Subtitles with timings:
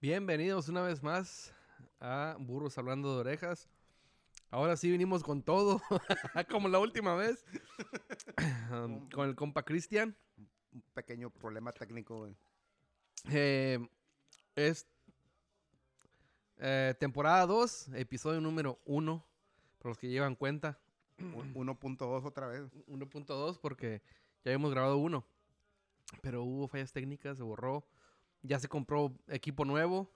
[0.00, 1.52] Bienvenidos una vez más
[2.00, 3.68] a Burros Hablando de Orejas.
[4.50, 5.80] Ahora sí vinimos con todo,
[6.50, 7.44] como la última vez,
[8.72, 10.16] um, con el compa Cristian.
[10.72, 12.34] Un pequeño problema técnico, güey.
[13.30, 13.78] Eh,
[14.54, 14.86] es
[16.58, 19.24] eh, temporada 2, episodio número 1,
[19.78, 20.78] por los que llevan cuenta.
[21.18, 22.62] Un- 1.2 otra vez.
[22.88, 24.00] 1.2 porque
[24.44, 25.24] ya habíamos grabado uno.
[26.22, 27.84] Pero hubo fallas técnicas, se borró.
[28.42, 30.10] Ya se compró equipo nuevo.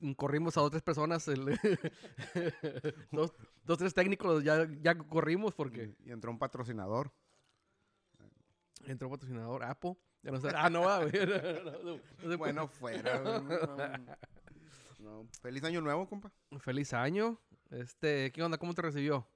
[0.00, 1.28] Mm, Corrimos a dos, tres personas.
[1.28, 1.44] el-
[3.12, 3.32] dos,
[3.64, 7.12] dos, tres técnicos ya, ya corrimos porque Y entró un patrocinador.
[8.86, 9.96] entró patrocinador Apple.
[10.22, 11.12] No sé- Ah, no va, güey.
[12.22, 13.22] No, no, Bueno, fuera.
[15.42, 16.30] Feliz año nuevo, compa.
[16.60, 17.38] Feliz año.
[17.70, 18.56] Este, ¿qué onda?
[18.58, 19.26] ¿Cómo te recibió?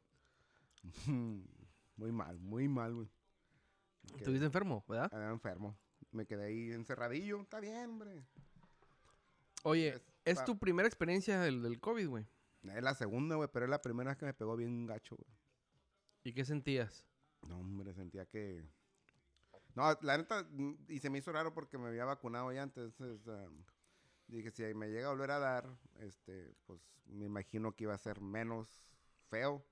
[1.96, 3.08] Muy mal, muy mal, güey.
[4.16, 5.12] ¿Estuviste enfermo, verdad?
[5.12, 5.76] Andaba enfermo.
[6.16, 7.42] Me quedé ahí encerradillo.
[7.42, 8.24] Está bien, hombre.
[9.62, 12.26] Oye, Es- tu primera experiencia del, del COVID, güey.
[12.62, 15.28] Es la segunda, güey, pero es la primera vez que me pegó bien gacho, güey.
[16.24, 17.06] ¿Y qué sentías?
[17.46, 18.64] No, hombre, sentía que...
[19.74, 22.84] No, la neta, mm, y se me hizo raro porque me había vacunado ya antes.
[22.84, 23.46] entonces, ah,
[24.26, 25.68] dije, si me llega a volver a dar,
[26.00, 28.68] este, pues me imagino que iba a ser menos
[29.28, 29.62] feo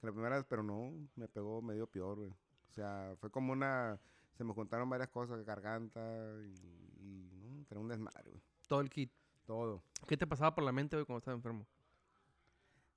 [0.00, 2.30] que la primera vez, pero no, me pegó medio peor, güey.
[2.30, 3.98] O sea, fue como una...
[4.36, 6.00] Se me juntaron varias cosas, garganta
[6.42, 6.52] y...
[7.00, 8.42] y no, era un desmadre, güey.
[8.68, 9.10] Todo el kit.
[9.44, 9.82] Todo.
[10.06, 11.66] ¿Qué te pasaba por la mente, güey, cuando estabas enfermo?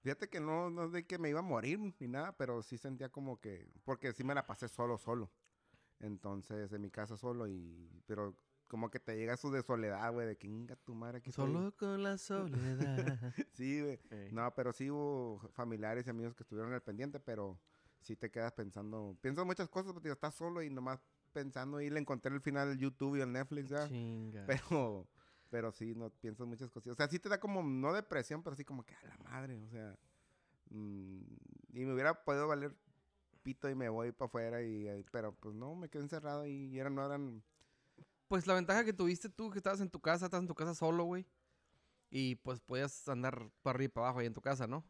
[0.02, 3.10] Fíjate que no, no de que me iba a morir ni nada, pero sí sentía
[3.10, 5.30] como que, porque sí me la pasé solo, solo.
[6.00, 8.36] Entonces, en mi casa solo y, pero
[8.68, 11.52] como que te llega eso de soledad, güey, de que inga tu madre aquí estoy".
[11.52, 13.34] Solo con la soledad.
[13.54, 14.00] Sí, güey.
[14.10, 14.32] Ey.
[14.32, 17.60] No, pero sí hubo familiares y amigos que estuvieron al pendiente, pero
[18.00, 22.00] sí te quedas pensando, piensas muchas cosas, porque estás solo y nomás pensando y le
[22.00, 23.88] encontré el final del YouTube y el Netflix, ya.
[23.88, 24.46] Chinga.
[24.48, 25.08] Pero,
[25.50, 26.92] pero sí, no piensas muchas cosas.
[26.94, 29.58] O sea, sí te da como, no depresión, pero sí como que a la madre,
[29.64, 29.98] o sea.
[30.70, 31.22] mm,
[31.74, 32.76] y me hubiera podido valer
[33.44, 36.78] pito y me voy para afuera, y, eh, pero pues no, me quedé encerrado y
[36.78, 37.44] eran, no eran.
[38.28, 40.76] Pues la ventaja que tuviste tú, que estabas en tu casa, estabas en tu casa
[40.76, 41.26] solo, güey.
[42.12, 44.84] Y pues podías andar para arriba y para abajo ahí en tu casa, ¿no?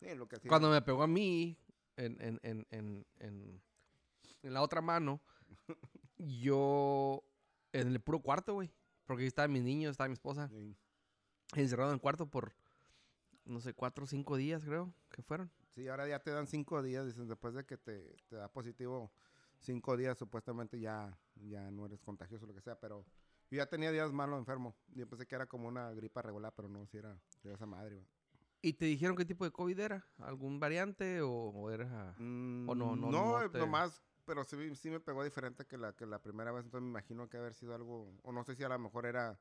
[0.00, 0.48] Sí, lo que hacía.
[0.48, 1.58] Cuando me pegó a mí
[1.96, 3.62] en, en, en,
[4.42, 5.20] en la otra mano,
[6.18, 7.22] yo
[7.72, 8.70] en el puro cuarto, güey.
[9.06, 10.76] Porque ahí estaban mis niños, estaba mi esposa, Sí,
[11.54, 12.52] encerrado en el cuarto por,
[13.46, 15.50] no sé, cuatro o cinco días, creo, que fueron.
[15.74, 19.10] Sí, ahora ya te dan cinco días, dicen, después de que te, te da positivo
[19.60, 23.06] cinco días, supuestamente ya, ya no eres contagioso, lo que sea, pero
[23.50, 24.76] yo ya tenía días malos enfermo.
[24.88, 27.94] Yo pensé que era como una gripa regular, pero no, si era de esa madre,
[27.96, 28.06] güey.
[28.60, 30.04] ¿Y te dijeron qué tipo de COVID era?
[30.18, 32.14] ¿Algún variante o, o era...?
[32.18, 35.64] Mm, ¿O no- no- no, no eh, te- nomás, pero sí, sí me pegó diferente
[35.64, 38.44] que la, que la primera vez, entonces me imagino que haber sido algo, o no
[38.44, 39.40] sé si a lo mejor era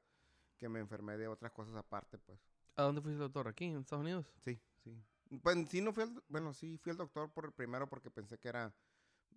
[0.58, 2.40] que me enfermé de otras cosas aparte, pues.
[2.78, 3.50] ¿A dónde fuiste doctor?
[3.50, 4.31] ¿Aquí, en Estados Unidos?
[4.40, 4.97] Sí, sí.
[5.44, 8.47] Pues sí, no fui al, bueno, sí fui al doctor por primero porque pensé que
[8.47, 8.74] era,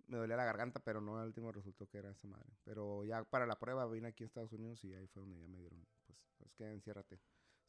[0.07, 2.53] me dolía la garganta, pero no, al último resultó que era esa madre.
[2.63, 5.49] Pero ya para la prueba vine aquí a Estados Unidos y ahí fue donde ya
[5.49, 7.19] me dieron, pues, es que enciérrate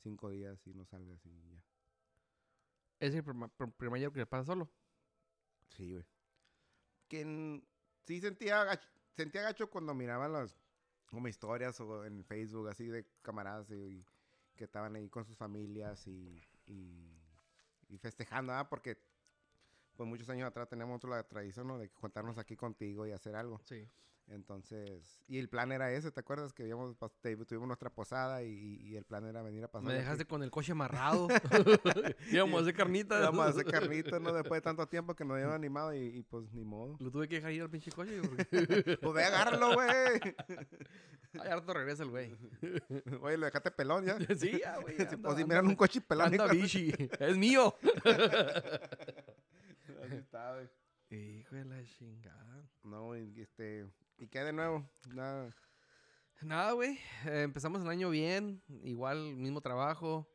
[0.05, 1.61] cinco días y no salgas y ya.
[3.01, 4.71] ¿Es el primer año que le pasa solo?
[5.77, 6.05] Sí, güey.
[7.09, 7.65] Que en-
[8.05, 10.57] sí sentía gacho, sentía gacho cuando miraba las
[11.07, 14.05] como historias o en Facebook así de camaradas y,
[14.57, 18.99] que estaban ahí con sus familias y, y, festejando, porque
[19.97, 21.79] pues muchos años atrás teníamos nosotros la tradición ¿no?
[21.79, 23.61] de juntarnos aquí contigo y hacer algo.
[23.65, 23.87] Sí.
[24.33, 26.55] Entonces, y el plan era ese, ¿te acuerdas?
[26.55, 26.97] Que habíamos,
[27.47, 29.87] tuvimos nuestra posada y, y el plan era venir a pasar.
[29.87, 31.29] Me dejaste con el coche amarrado.
[32.33, 33.21] Íbamos a hacer carnitas.
[33.21, 34.33] Vamos a hacer carnitas, ¿no?
[34.33, 36.97] Después de tanto tiempo que nos habían animado y, y, pues ni modo.
[36.99, 38.21] Lo tuve que dejar ir al pinche coche.
[38.23, 38.97] Porque...
[39.03, 39.89] Pues ve, agárralo, güey.
[41.35, 42.35] Ay, harto regresa el güey.
[43.21, 44.19] Oye, lo dejaste pelón ya.
[44.35, 44.97] sí, ya, güey.
[44.99, 46.29] Anda, o si miran un coche pelón.
[46.29, 46.93] Anda bichi.
[47.19, 47.75] Es mío.
[50.03, 50.71] Así está, güey.
[51.11, 52.65] Hijo de la chingada.
[52.83, 53.87] No, este.
[54.23, 54.89] ¿Y qué de nuevo?
[55.09, 55.53] Nada.
[56.43, 56.97] Nada, güey.
[57.27, 58.63] eh, empezamos el año bien.
[58.85, 60.29] Igual, mismo trabajo.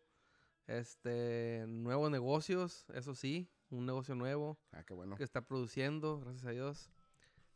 [0.68, 3.50] Este, nuevos negocios, eso sí.
[3.69, 5.16] Un negocio nuevo Ah, qué bueno.
[5.16, 6.92] que está produciendo, gracias a Dios.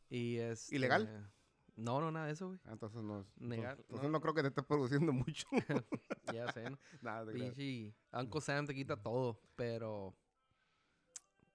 [0.09, 0.71] Y es.
[0.71, 1.29] ¿Ilegal?
[1.75, 2.61] No, no, nada de eso, güey.
[2.63, 3.27] Ah, entonces no.
[3.35, 4.13] Negar, Entonces no.
[4.13, 4.21] no.
[4.21, 5.47] creo que te estés produciendo mucho.
[6.33, 6.79] Ya sé, ¿no?
[7.01, 7.29] Nada.
[7.29, 10.15] Pinche Uncle Sam te quita todo, pero...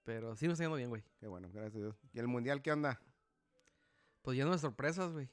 [0.03, 1.03] Pero sí nos está yendo bien, güey.
[1.19, 1.95] Qué bueno, gracias a Dios.
[2.13, 3.01] ¿Y el mundial qué onda?
[4.27, 5.29] Pues lleno de sorpresas, güey.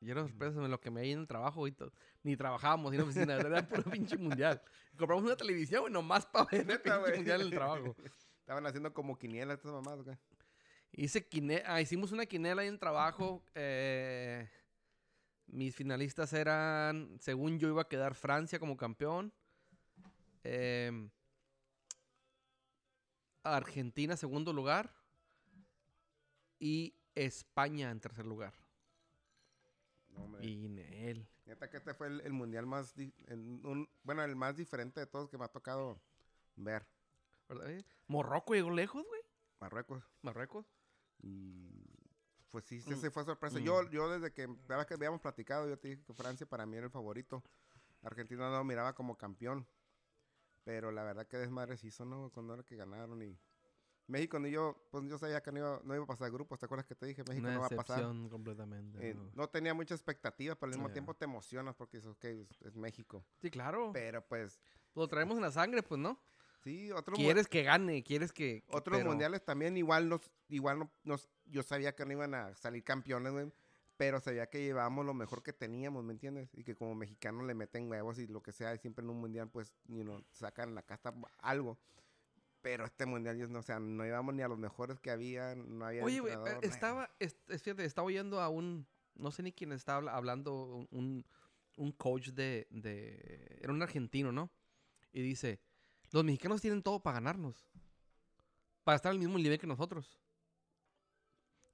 [0.00, 1.70] Lleno de sorpresas en lo que me hay en el trabajo, güey.
[1.70, 1.92] to-
[2.24, 4.60] Ni trabajábamos en la oficina, era puro pinche mundial.
[4.98, 7.14] Compramos una televisión, güey, nomás para ver el pinche güey.
[7.18, 7.94] mundial en el trabajo.
[8.40, 10.18] Estaban haciendo como quiniela estas mamás, ¿o qué?
[10.90, 13.44] Hice quine- ah, hicimos una quinela ahí en el trabajo.
[13.54, 14.50] eh,
[15.46, 19.32] Mis finalistas eran, según yo iba a quedar Francia como campeón.
[20.42, 21.08] em,
[23.44, 24.92] Argentina segundo lugar.
[26.58, 28.54] Y España en tercer lugar.
[30.10, 30.40] No.
[30.42, 30.66] Y
[31.08, 31.28] él.
[31.46, 32.94] Neta que este fue el, el mundial más,
[33.28, 36.00] un- bueno, el más diferente de todos que me ha tocado
[36.56, 36.86] ver.
[37.48, 37.70] ¿verdad?
[37.70, 37.84] eh?
[38.06, 39.20] Morroco llegó lejos, güey.
[39.60, 40.02] Marruecos.
[40.22, 40.66] Marruecos.
[41.22, 41.68] Y
[42.50, 42.82] pues sí, Mm.
[42.94, 43.58] sí, se fue sorpresa.
[43.58, 43.62] Mm.
[43.64, 44.46] Yo, yo desde que,
[44.86, 47.42] que habíamos platicado, yo te dije que Francia para mí era el favorito.
[48.02, 49.66] Argentina no lo miraba como campeón.
[50.64, 52.30] Pero la verdad que desmadre se hizo, ¿no?
[52.30, 53.36] Cuando era que ganaron y...
[54.06, 56.58] México ni yo, pues yo sabía que no iba, no iba a pasar grupos.
[56.58, 57.22] ¿Te acuerdas que te dije?
[57.26, 58.02] México Una no va a pasar.
[58.30, 59.10] completamente.
[59.10, 59.30] Eh, ¿no?
[59.34, 62.76] no tenía mucha expectativa, pero al mismo tiempo te emocionas porque dices, ok, es, es
[62.76, 63.24] México.
[63.40, 63.90] Sí, claro.
[63.92, 64.60] Pero pues,
[64.94, 66.20] Lo traemos en la sangre, pues, ¿no?
[66.62, 68.62] sí, otros, Quieres que gane, quieres que...
[68.66, 72.34] que- otros pero- mundiales también igual nos, igual no, nos, yo sabía que no iban
[72.34, 73.52] a salir campeones, güey,
[73.98, 76.48] pero sabía que llevábamos lo mejor que teníamos, ¿me entiendes?
[76.54, 79.20] Y que como mexicanos le meten huevos y lo que sea, y siempre en un
[79.20, 81.78] mundial, pues, you know, sacan la casta algo.
[82.64, 85.84] Pero este mundial, no, o sea, no íbamos ni a los mejores que había, no
[85.84, 89.70] había Oye, güey, eh, estaba, es- fíjate, estaba oyendo a un, no sé ni quién
[89.72, 91.26] estaba habla- hablando, un,
[91.76, 94.50] un coach de, de, era un argentino, ¿no?
[95.12, 95.60] Y dice,
[96.10, 97.68] los mexicanos tienen todo para ganarnos,
[98.82, 100.18] para estar al mismo nivel que nosotros.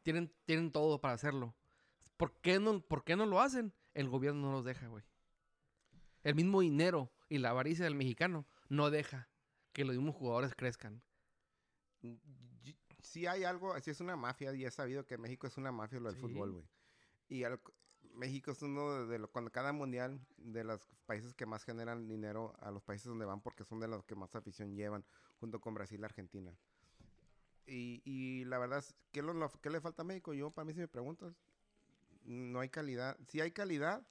[0.02, 1.54] Tienen, tienen todo para hacerlo.
[2.16, 3.72] ¿Por qué, no, ¿Por qué no lo hacen?
[3.94, 5.04] El gobierno no los deja, güey.
[6.24, 9.28] El mismo dinero y la avaricia del mexicano no deja
[9.72, 11.02] que los mismos jugadores crezcan.
[12.02, 12.18] Y-
[13.02, 15.98] Sí hay algo, sí es una mafia y he sabido que México es una mafia
[16.00, 16.64] lo del fútbol, güey.
[17.28, 17.60] Y al-
[18.14, 22.08] México es uno de, de lo- cuando cada mundial de los países que más generan
[22.08, 25.02] dinero a los países donde van porque son de los que más afición llevan,
[25.38, 26.54] junto con Brasil y Argentina.
[27.66, 30.34] Y, y la verdad, ¿qué, lo- lo- qué le falta a México?
[30.34, 31.34] Yo, para mí, si me preguntas,
[32.24, 33.16] no hay calidad.
[33.28, 34.06] Sí hay calidad,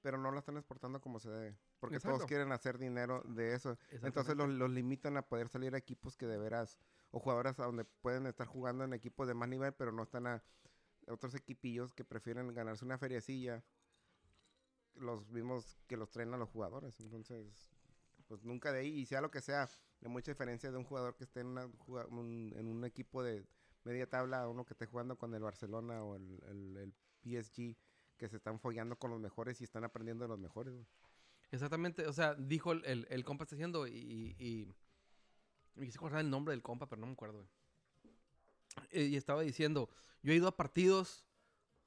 [0.00, 1.58] pero no la están exportando como se debe.
[1.82, 3.76] Porque todos quieren hacer dinero de eso.
[4.06, 6.78] Entonces los, los limitan a poder salir a equipos que de veras,
[7.10, 10.26] o jugadores a donde pueden estar jugando en equipos de más nivel, pero no están
[10.26, 10.42] a
[11.08, 13.62] otros equipillos que prefieren ganarse una feriecilla,
[14.94, 16.98] los mismos que los traen a los jugadores.
[17.00, 17.70] Entonces,
[18.28, 19.68] pues nunca de ahí, y sea lo que sea,
[20.02, 23.44] hay mucha diferencia de un jugador que esté en, una un, en un equipo de
[23.84, 27.76] media tabla a uno que esté jugando con el Barcelona o el, el- el PSG,
[28.16, 30.72] que se están follando con los mejores y están aprendiendo de los mejores.
[30.74, 30.86] güey.
[31.52, 34.74] Exactamente, o sea, dijo el, el, el compa está haciendo y, y, y
[35.76, 37.34] me quise acordar el nombre del compa, pero no me acuerdo.
[37.38, 37.48] güey.
[38.90, 39.88] Eh, Y estaba diciendo,
[40.22, 41.24] yo he ido a partidos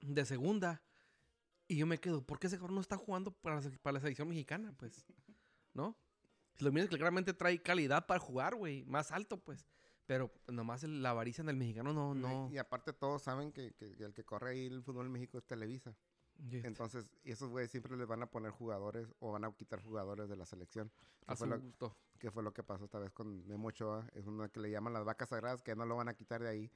[0.02, 0.82] de segunda
[1.68, 4.28] y yo me quedo, ¿por qué ese cabrón no está jugando para para la selección
[4.30, 5.04] mexicana, pues?
[5.74, 5.98] ¿No?
[6.54, 9.66] Si lo miras que claramente trae calidad para jugar, güey, más alto, pues.
[10.06, 12.50] Pero nomás el- la avaricia del mexicano no, no.
[12.54, 15.40] Y aparte todos saben que, que- que el que corre ahí el fútbol en México
[15.40, 15.96] es Televisa.
[16.38, 20.30] Entonces, y esos güeyes siempre les van a poner jugadores o van a quitar jugadores
[20.30, 20.92] de la selección.
[21.26, 21.98] Que, a fue su lo, gusto.
[22.20, 24.08] que fue lo que pasó esta vez con Memo Ochoa.
[24.14, 26.50] Es una que le llaman las vacas sagradas, que no lo van a quitar de
[26.50, 26.72] ahí.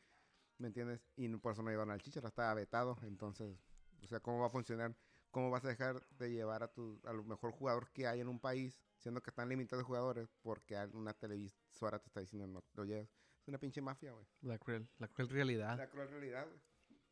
[0.58, 1.06] ¿Me entiendes?
[1.16, 2.98] Y por eso no llevaron al Chicharo, estaba vetado.
[3.04, 3.58] Entonces,
[4.04, 4.96] o sea, ¿cómo va a funcionar?
[5.32, 8.28] ¿Cómo vas a dejar de llevar a tu a lo mejor jugador que hay en
[8.28, 12.64] un país, siendo que están limitados de jugadores, porque una televisora te está diciendo no
[12.74, 13.10] lo llevas?
[13.42, 14.26] Es una pinche mafia, güey.
[14.42, 15.78] La cruel, la cruel realidad.
[15.78, 16.60] La cruel realidad, güey.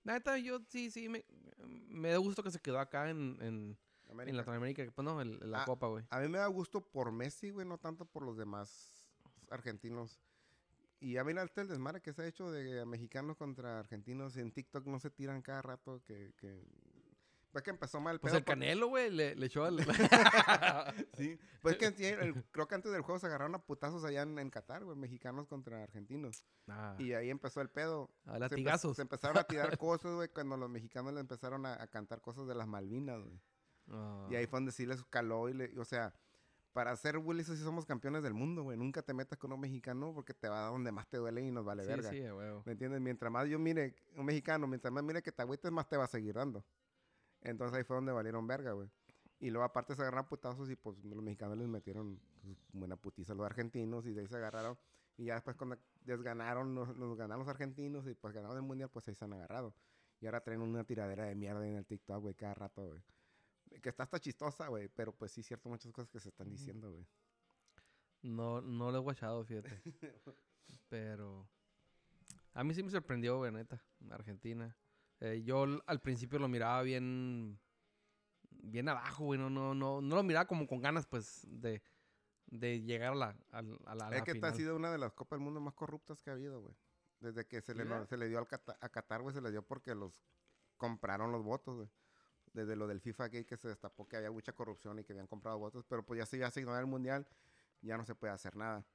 [0.04, 1.26] La neta, yo sí, sí, me,
[1.90, 3.78] me da gusto que se quedó acá en, en,
[4.10, 4.30] América.
[4.32, 6.06] en Latinoamérica, pues no, el- la Ah, Copa, güey.
[6.10, 9.10] A mí me da gusto por Messi, güey, no tanto por los demás
[9.50, 10.20] argentinos.
[11.00, 14.36] Y ya mira el desmadre que se ha hecho de mexicanos contra argentinos.
[14.38, 16.34] En TikTok no se tiran cada rato que...
[16.38, 16.64] que...
[17.58, 19.78] Pues que empezó mal el Pues pedo el por- Canelo, güey, le, le echó al...
[21.18, 21.40] Sí.
[21.62, 24.50] Pues que el- creo que antes del juego se agarraron a putazos allá en, en
[24.50, 26.44] Qatar, güey, mexicanos contra argentinos.
[26.68, 28.12] Ah, Y ahí empezó el pedo.
[28.26, 28.96] a Se empe- latigazos.
[28.96, 32.48] Se, empezaron a tirar cosas, güey, cuando los mexicanos le empezaron a, a cantar cosas
[32.48, 33.40] de las Malvinas, güey.
[33.90, 36.14] Ah, Y ahí fue donde sí les caló y le, o sea,
[36.74, 38.78] para hacer Willy sí somos campeones del mundo, güey.
[38.78, 41.50] Nunca te metas con un mexicano porque te va a donde más te duele y
[41.50, 42.10] nos vale sí, verga.
[42.12, 42.62] sí, huevo.
[42.68, 43.02] ¿Me entiendes?
[43.02, 46.04] Mientras más yo mire un mexicano, mientras más mire que te agüites, más te va
[46.04, 46.64] a seguir dando.
[47.42, 48.90] Entonces ahí fue donde valieron verga, güey.
[49.40, 53.34] Y luego aparte se agarraron putazos y pues los mexicanos les metieron pues, buena putiza
[53.34, 54.78] a los argentinos y de ahí se agarraron.
[55.18, 58.64] Y ya después cuando les ganaron, los, los ganaron los argentinos y pues ganaron el
[58.64, 59.74] mundial, pues ahí se han agarrado.
[60.20, 63.02] Y ahora traen una tiradera de mierda en el TikTok, güey, cada rato, güey.
[63.82, 66.92] Que está hasta chistosa, güey, pero pues sí, cierto, muchas cosas que se están diciendo,
[66.92, 67.06] güey.
[68.24, 69.70] No, no lo he guachado, fíjate.
[70.90, 71.48] Pero
[72.54, 74.76] a mí sí me sorprendió, güey, neta, Argentina.
[75.20, 77.60] Eh, yo al principio lo miraba bien,
[78.52, 79.40] bien abajo, güey.
[79.40, 81.82] No, no, no, no lo miraba como con ganas, pues, de,
[82.48, 84.76] de llegar a la, a, la- a la, a Es la que esta ha sido
[84.76, 86.76] una de las Copas del Mundo más corruptas que ha habido, güey.
[87.20, 89.64] Desde que se le, se le dio al Cata- a Qatar, güey, se le dio
[89.64, 90.24] porque los
[90.78, 91.90] compraron los votos, güey.
[92.54, 95.28] desde lo del FIFA Gate que se destapó que había mucha corrupción y que habían
[95.28, 97.28] comprado votos, pero pues ya se iba a asignar el mundial,
[97.82, 98.86] ya no se puede hacer nada.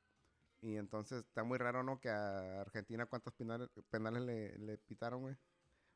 [0.60, 2.00] Y entonces está muy raro, ¿no?
[2.00, 5.36] Que a Argentina cuántos penales, penales le, le pitaron, güey.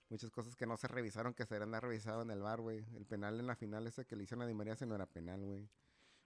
[0.09, 2.85] Muchas cosas que no se revisaron, que se deberían haber revisado en el bar, güey.
[2.95, 5.07] El penal en la final ese que le hicieron a Di María ese no era
[5.07, 5.69] penal, güey.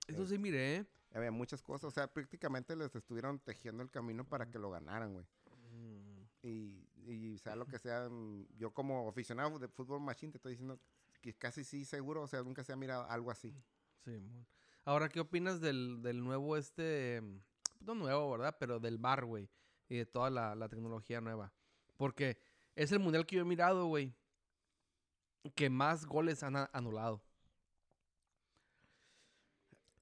[0.07, 0.77] Eso sí miré.
[0.77, 0.87] ¿eh?
[1.13, 5.13] Había muchas cosas, o sea, prácticamente les estuvieron tejiendo el camino para que lo ganaran,
[5.15, 5.27] güey.
[5.73, 6.21] Mm.
[6.43, 10.53] Y, y sea lo que sea, mm, yo como aficionado de fútbol machine te estoy
[10.53, 10.79] diciendo
[11.21, 13.55] que casi sí seguro, o sea, nunca se ha mirado algo así.
[14.05, 14.47] Sí, mon.
[14.85, 17.21] Ahora, ¿qué opinas del, del nuevo este...
[17.21, 17.41] mm,
[17.81, 18.57] No nuevo, ¿verdad?
[18.59, 19.49] Pero del bar, güey.
[19.89, 21.53] Y de toda la, la tecnología nueva.
[21.97, 22.39] Porque
[22.77, 24.15] es el mundial que yo he mirado, güey.
[25.55, 27.23] Que más goles han anulado.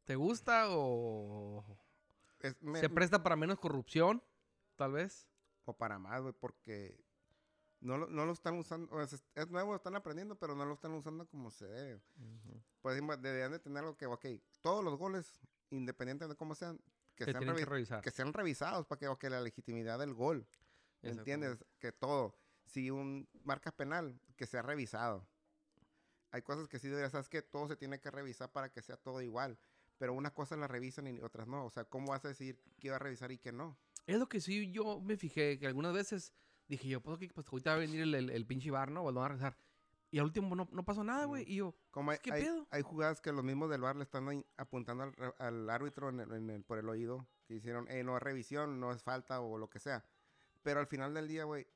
[0.05, 1.65] ¿Te gusta o
[2.41, 4.23] Es- me- se presta para menos corrupción?
[4.77, 5.27] Tal vez.
[5.65, 6.99] o para más, güey, porque
[7.81, 10.73] no lo, no lo están usando, o sea, es, nuevo, están aprendiendo, pero no lo
[10.73, 12.01] están usando como se debe.
[12.81, 14.25] Pues digamos, deberían de tener algo que, ok,
[14.63, 16.79] todos los goles, independientemente de cómo sean,
[17.17, 18.01] que, Que sean, que revi- revisar.
[18.03, 20.47] que sean revisados para que, ok, la legitimidad del gol,
[21.03, 21.63] ¿me ¿entiendes?
[21.79, 22.35] Que todo,
[22.69, 25.27] si un marca penal, que sea revisado.
[26.31, 28.97] Hay cosas que sí debería, sabes que todo se tiene que revisar para que sea
[28.97, 29.59] todo igual.
[29.97, 31.65] Pero una cosa la revisan y otras no.
[31.65, 33.77] O sea, ¿cómo vas a decir qué va a revisar y qué no?
[34.07, 36.33] Es lo que sí yo me fijé, que algunas veces
[36.69, 39.03] dije yo, pues, ok, pues ahorita va a venir el, el, el pinche bar, ¿no?
[39.03, 39.57] O lo van a rezar.
[40.11, 41.45] Y al último no, no pasó nada, güey.
[41.51, 42.67] Y yo, Como hay, ¿Qué hay, pedo?
[42.71, 46.33] hay jugadas que los mismos del bar le están apuntando al, al árbitro en el-
[46.33, 49.59] en el- por el oído, que hicieron, eh, no es revisión, no es falta o
[49.59, 50.05] lo que sea.
[50.63, 51.67] Pero al final del día, güey,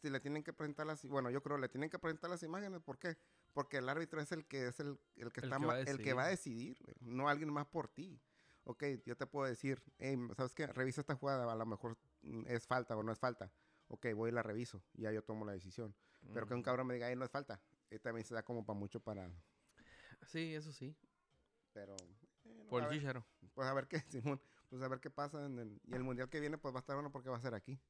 [0.00, 2.80] este, le tienen que presentar las, bueno, yo creo, le tienen que presentar las imágenes.
[2.80, 3.18] ¿Por qué?
[3.52, 6.02] Porque el árbitro es el que es el, el que El está que va el
[6.02, 8.18] que va a decidir, güey, no alguien más por ti.
[8.64, 10.66] Ok, yo te puedo decir, hey, ¿sabes qué?
[10.66, 13.52] Revisa esta jugada, a lo mejor mm, es falta o no es falta.
[13.88, 15.94] Ok, voy y la reviso, ya yo tomo la decisión.
[16.32, 17.60] Pero que un mm, cabrón me diga, hey, no es falta.
[17.90, 19.30] Eh, también se da como para mucho para...
[20.26, 20.96] Sí, eso sí.
[21.72, 21.94] Pero...
[21.96, 24.40] eh, no, Por el pues a ver qué, Simón.
[24.68, 25.44] Pues a ver qué pasa.
[25.44, 27.40] En el, y el mundial que viene, pues va a estar bueno porque va a
[27.40, 27.80] ser aquí.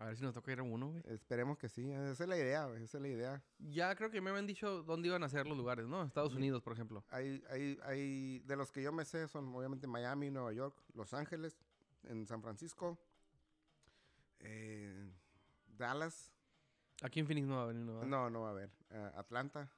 [0.00, 1.02] A ver si nos toca ir a uno, güey.
[1.08, 1.90] Esperemos que sí.
[1.92, 3.42] Esa es la idea, güey, Esa es la idea.
[3.58, 6.02] Ya creo que me habían dicho dónde iban a ser los lugares, ¿no?
[6.02, 6.34] Estados.
[6.34, 7.04] Unidos, por ejemplo.
[7.10, 11.12] Hay, hay, hay, de los que yo me sé son obviamente Miami, Nueva York, Los
[11.12, 11.58] Ángeles,
[12.04, 12.98] en San Francisco,
[14.40, 15.10] eh,
[15.76, 16.32] Dallas,
[17.02, 18.04] Aquí en Phoenix no va a venir, ¿no?
[18.04, 19.70] no, no va a haber, eh, Atlanta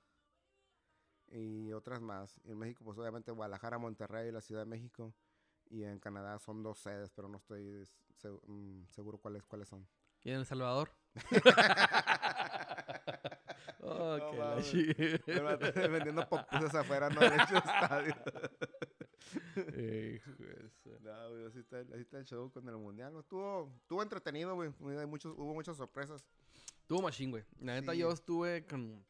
[1.30, 2.40] y otras más.
[2.44, 5.14] En México, pues obviamente Guadalajara, Monterrey, la Ciudad de México.
[5.70, 7.86] Y en Canadá son dos sedes, pero no estoy
[8.16, 9.86] se- mm, seguro cuáles, cuáles son.
[10.24, 10.90] ¿Y en El Salvador?
[13.80, 18.14] oh, No la vato vendiendo popusas afuera, no dentro del estadio.
[21.00, 23.14] No, güey, así está, así está el show con el mundial.
[23.18, 24.70] Estuvo, estuvo entretenido, güey.
[25.06, 26.24] Muchos, hubo muchas sorpresas.
[26.80, 27.44] Estuvo machín, güey.
[27.60, 27.98] La neta, Sí.
[27.98, 29.04] yo estuve con,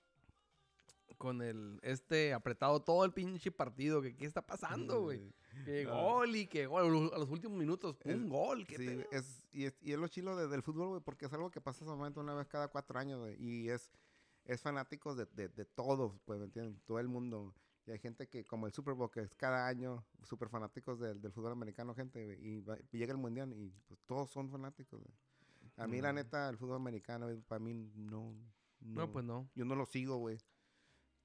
[1.23, 4.03] con el, este, apretado todo el pinche partido.
[4.03, 5.33] Que, ¿Qué está pasando, güey?
[5.65, 7.11] Que gol y que gol.
[7.15, 8.67] A los- últimos minutos, un gol.
[8.67, 11.33] ¿qué Sí, es, y, es, y es lo chilo de- del fútbol, güey, porque es
[11.33, 13.37] algo que pasa solamente una vez cada cuatro años, güey.
[13.41, 13.93] Y es,
[14.47, 16.81] es fanáticos de, de, de todo, pues, ¿me entienden?
[16.85, 17.55] Todo el mundo.
[17.87, 21.21] Y hay gente que, como el Super Bowl, que es cada año, súper fanáticos del,
[21.23, 24.51] del fútbol americano, gente, güey, y, va- y llega el mundial y pues todos son
[24.51, 25.15] fanáticos, güey.
[25.77, 26.17] A mí, la Mm.
[26.17, 28.35] neta, el fútbol americano, para mí, no,
[28.81, 29.49] No, pues no.
[29.55, 30.39] Yo no lo sigo, güey.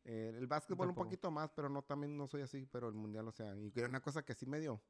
[0.10, 3.28] Eh, el básquetbol un poquito más, pero no también no soy así, pero el mundial,
[3.28, 4.82] o sea, y una cosa que sí me dio,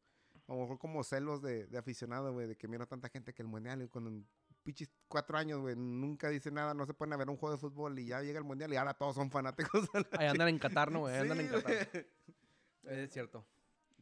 [0.47, 3.41] a lo mejor como celos de, de aficionado, güey, de que mira tanta gente que
[3.41, 4.27] el mundial, y con
[4.61, 7.59] pichis cuatro años, güey, nunca dice nada, no se pueden a ver un juego de
[7.59, 9.89] fútbol y ya llega el mundial y ahora todos son fanáticos.
[10.19, 11.15] Ahí andan en Qatar, ¿no, güey?
[11.15, 11.89] Andan en Qatar.
[12.83, 13.43] Es cierto.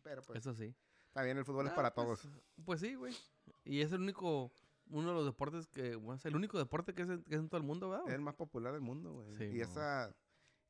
[0.03, 0.75] Pero pues, Eso sí.
[1.13, 2.29] también el fútbol es Ah, para pues, todos.
[2.65, 3.15] Pues sí, güey.
[3.63, 4.51] Y es el único,
[4.89, 7.39] uno de los deportes que, bueno, es el único deporte que es en, que es
[7.39, 8.07] en todo el mundo, ¿verdad?
[8.07, 9.33] Es el más popular del mundo, güey.
[9.35, 9.63] Sí, y mo.
[9.63, 10.15] esa...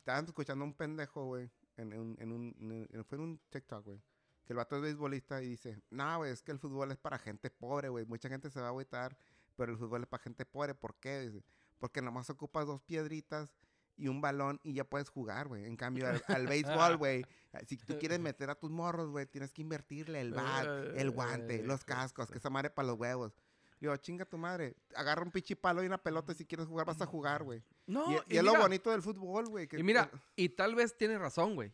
[0.06, 2.56] Estaban escuchando a un pendejo, güey, en, un- en un...
[2.60, 4.00] en- en- fue en un TikTok, güey.
[4.46, 7.18] Que el vato es beisbolista y dice, no, güey, es que el fútbol es para
[7.18, 8.06] gente pobre, güey.
[8.06, 9.18] Mucha gente se va a agüitar,
[9.56, 10.76] pero el fútbol es para gente pobre.
[10.76, 11.22] ¿Por qué?
[11.22, 11.44] Dice,
[11.80, 13.56] porque nomás ocupas dos piedritas
[13.98, 15.66] y un balón y ya puedes jugar, güey.
[15.66, 17.26] En cambio, al, al béisbol, güey,
[17.66, 20.68] si tú quieres meter a tus morros, güey, tienes que invertirle el bat,
[21.02, 23.34] el guante, los cascos, que esa madre para los huevos.
[23.80, 24.76] Digo, chinga tu madre.
[24.96, 27.62] Agarra un pinche palo y una pelota y si quieres jugar vas a jugar, güey.
[27.86, 29.68] No, y, y, y es lo bonito del fútbol, güey.
[29.68, 31.72] que- y mira, y tal vez tiene razón, güey.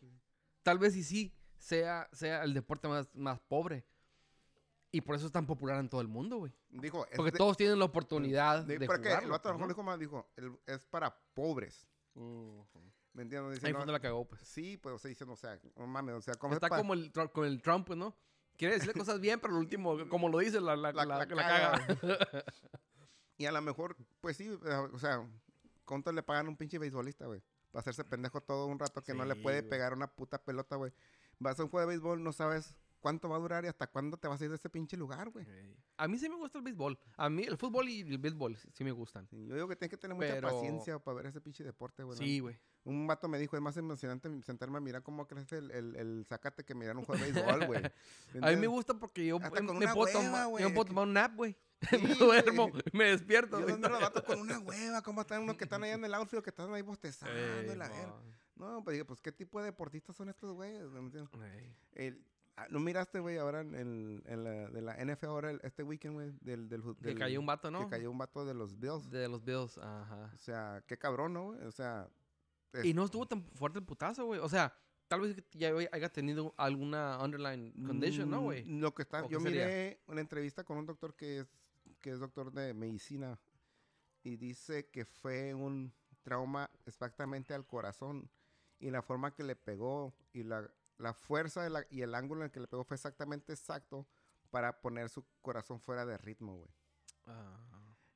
[0.62, 3.84] Tal vez y sí sea, sea el deporte más, más pobre.
[4.90, 6.52] Y por eso es tan popular en todo el mundo, güey.
[6.68, 9.52] dijo, es Porque de- todos tienen la oportunidad de- de, porque jugarlo, el vato a
[9.52, 9.74] lo mejor ¿no?
[9.74, 11.88] dijo más, dijo, el- es para pobres.
[13.14, 13.54] ¿Me entiendes?
[13.54, 14.40] Dice, Ahí no, fue donde la cagó, pues.
[14.42, 17.12] sí, pues, o sea, diciendo, o sea, no mames, o sea, como Está como el,
[17.32, 18.14] con el Trump, pues, ¿no?
[18.62, 21.26] Quiere decirle cosas bien, pero lo último, como lo dice, la, la, La- la- la
[21.26, 22.44] la caga, caga.
[23.36, 25.28] Y a lo mejor, pues sí, eh, o sea,
[25.84, 27.42] ¿cuánto le pagan a un pinche beisbolista, güey?
[27.72, 30.92] para hacerse pendejo todo un rato que no le puede pegar una puta pelota, güey.
[31.40, 34.16] Vas a un juego de béisbol, no sabes cuánto va a durar y hasta cuándo
[34.16, 35.44] te vas a ir de ese pinche lugar, güey.
[35.48, 35.76] Ey.
[35.96, 36.96] A mí sí me gusta el béisbol.
[37.16, 39.26] A mí el fútbol y el béisbol sí- sí me gustan.
[39.26, 42.04] Sí, yo digo que tienes que tener mucha Pero- paciencia para ver ese pinche deporte,
[42.04, 42.16] güey.
[42.16, 42.56] Sí, güey.
[42.84, 46.24] Un vato me dijo, es más emocionante sentarme a mirar cómo crece el, el, el
[46.28, 47.82] zacate que mirar un juego de béisbol, güey.
[48.42, 50.62] A mí me gusta porque yo Hasta me, con me una puedo, hueva, tomar, güey,
[50.62, 51.56] yo me puedo tomar un nap, güey.
[51.90, 52.82] Sí, me duermo, güey.
[52.92, 53.60] me despierto.
[53.60, 56.14] Yo no los vatos con una hueva, ¿cómo están unos que están ahí en el
[56.14, 58.14] outfield, que están ahí bostezando Ey, la verga?
[58.56, 60.82] No, pues dije, pues, ¿qué tipo de deportistas son estos güeyes?
[61.94, 62.24] El-
[62.56, 65.82] ah, ¿No miraste, güey, ahora en, en- en la, de la NFL ahora, el- este
[65.82, 67.80] weekend, güey, del, del, fu- Que del- cayó un vato, ¿no?
[67.80, 69.10] Que cayó un vato de los Bills.
[69.10, 70.30] De los Bills, ajá.
[70.34, 71.62] O sea, qué cabrón, ¿no, güey?
[71.62, 72.08] O sea...
[72.72, 74.40] es- Y no estuvo tan fuerte el putazo, güey.
[74.40, 74.74] O sea,
[75.08, 78.64] tal vez ya haya tenido alguna underlying condition, ¿no, güey?
[78.64, 79.66] Mm, Lo que está, ¿O yo qué sería?
[79.66, 81.48] miré una entrevista con un doctor que es,
[82.00, 83.38] que es doctor de medicina
[84.22, 88.30] y dice que fue un trauma exactamente al corazón
[88.78, 92.42] y la forma que le pegó y la, la fuerza de la- y el ángulo
[92.42, 94.06] en el que le pegó fue exactamente exacto
[94.50, 96.70] para poner su corazón fuera de ritmo, güey.
[97.26, 97.58] Ah,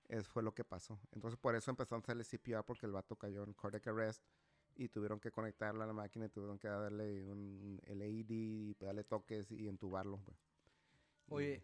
[0.09, 1.01] Eso fue lo que pasó.
[1.13, 4.23] Entonces por eso empezó a hacerle CPR porque el vato cayó en cardiac arrest
[4.77, 8.75] y tuvieron que conectarlo a la máquina y tuvieron que darle un, el AED y
[8.79, 10.21] darle toques y entubarlo.
[11.29, 11.63] Y- Oye,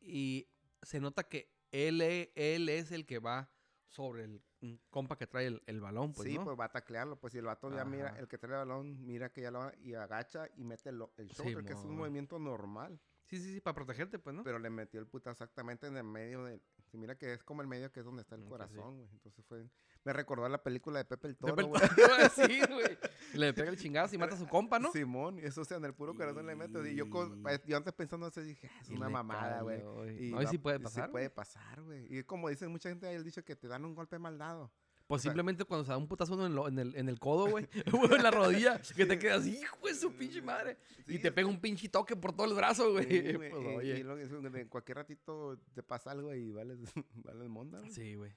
[0.00, 0.48] y
[0.82, 3.50] se nota que él, e- él es el que va
[3.88, 4.42] sobre el
[4.90, 6.44] compa que trae el, el balón, pues, sí, ¿no?
[6.44, 7.18] pues va a taclearlo.
[7.20, 8.18] Pues si el vato ya mira, Ajá.
[8.20, 11.02] el que trae el balón, mira que ya lo va y agacha y mete el,
[11.16, 13.00] el shoulder, que es un movimiento normal.
[13.26, 14.42] Sí, sí, sí, para protegerte, pues, ¿no?
[14.44, 16.60] Pero le metió el puta exactamente en el medio del.
[16.90, 19.08] si mira que es como el medio que es donde está el corazón, güey.
[19.12, 19.66] Entonces fue.
[20.04, 21.82] Me recordó a la película de Pepe el Toro, pel- güey.
[21.96, 22.98] Iba a decir, güey.
[23.34, 24.90] Le pega el chingazo y mata a su compa, ¿no?
[24.92, 26.84] Simón, y eso o sea, en el puro corazón le meto.
[26.84, 29.80] Y yo, con- pues, yo antes pensando eso dije, "Ah, es una mamada, güey.
[30.18, 31.06] Y No, y sí puede pasar.
[31.06, 31.34] Sí puede güey.
[31.34, 32.06] pasar, güey.
[32.18, 34.72] Y como dicen mucha gente, hay el dicho que te dan un golpe mal dado.
[35.06, 37.18] Pues o sea- simplemente cuando se da un putazo en, lo- en el, en el
[37.20, 37.68] codo, güey.
[37.94, 38.80] o en la rodilla.
[38.96, 40.78] Que te quedas, hijo de su pinche madre.
[41.06, 43.06] Sí, y te pega un pinche toque por todo el brazo, güey.
[43.06, 43.98] Sí, güey, Pues, oye.
[44.00, 46.78] y lo en cualquier ratito te pasa algo y vales,
[47.14, 47.90] vales monda, güey.
[47.92, 48.32] Sí, güey.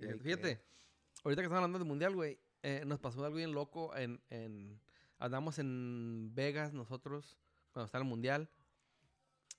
[0.00, 0.60] Eh, ahí Fíjate,
[1.24, 4.80] ahorita que estamos hablando del mundial, güey, eh, nos pasó algo bien loco en, en...
[5.18, 7.38] Andamos en Vegas nosotros,
[7.72, 8.48] cuando está el mundial,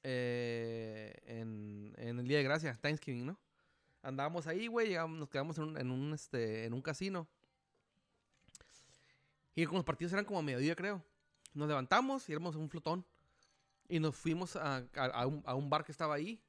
[0.04, 3.40] eh, en, el Día de Gracia, Thanksgiving, ¿no?
[4.02, 7.28] Andábamos ahí, güey, nos quedamos en un, en un, este, en un casino.
[9.54, 11.04] Y como los partidos eran como a mediodía, creo.
[11.54, 13.06] Nos levantamos y éramos un flotón.
[13.90, 14.86] Y nos fuimos a
[15.56, 16.42] un bar que estaba ahí.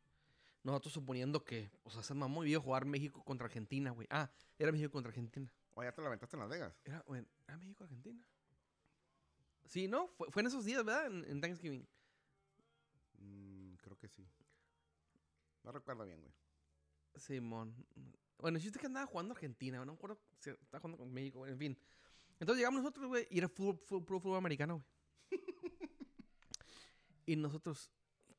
[0.62, 4.06] Nosotros suponiendo que, o sea, se mamó y jugar México contra Argentina, güey.
[4.10, 5.50] Ah, era México contra Argentina.
[5.74, 6.78] O ya te la aventaste en Las Vegas.
[6.84, 8.22] Era, güey, ¿era México-Argentina?
[9.64, 10.08] Sí, ¿no?
[10.08, 11.06] Fue, fue en esos días, ¿verdad?
[11.06, 11.86] En, en Thanksgiving.
[13.18, 14.28] Mm, creo que sí.
[15.62, 16.32] No recuerdo bien, güey.
[17.16, 17.74] Simón.
[18.38, 21.12] Bueno, el chiste es que andaba jugando Argentina, no me acuerdo si estaba jugando con
[21.12, 21.78] México, güey, en fin.
[22.38, 24.82] Entonces llegamos nosotros, güey, y era fútbol, fútbol, fútbol americano,
[25.30, 25.42] güey.
[27.26, 27.90] y nosotros,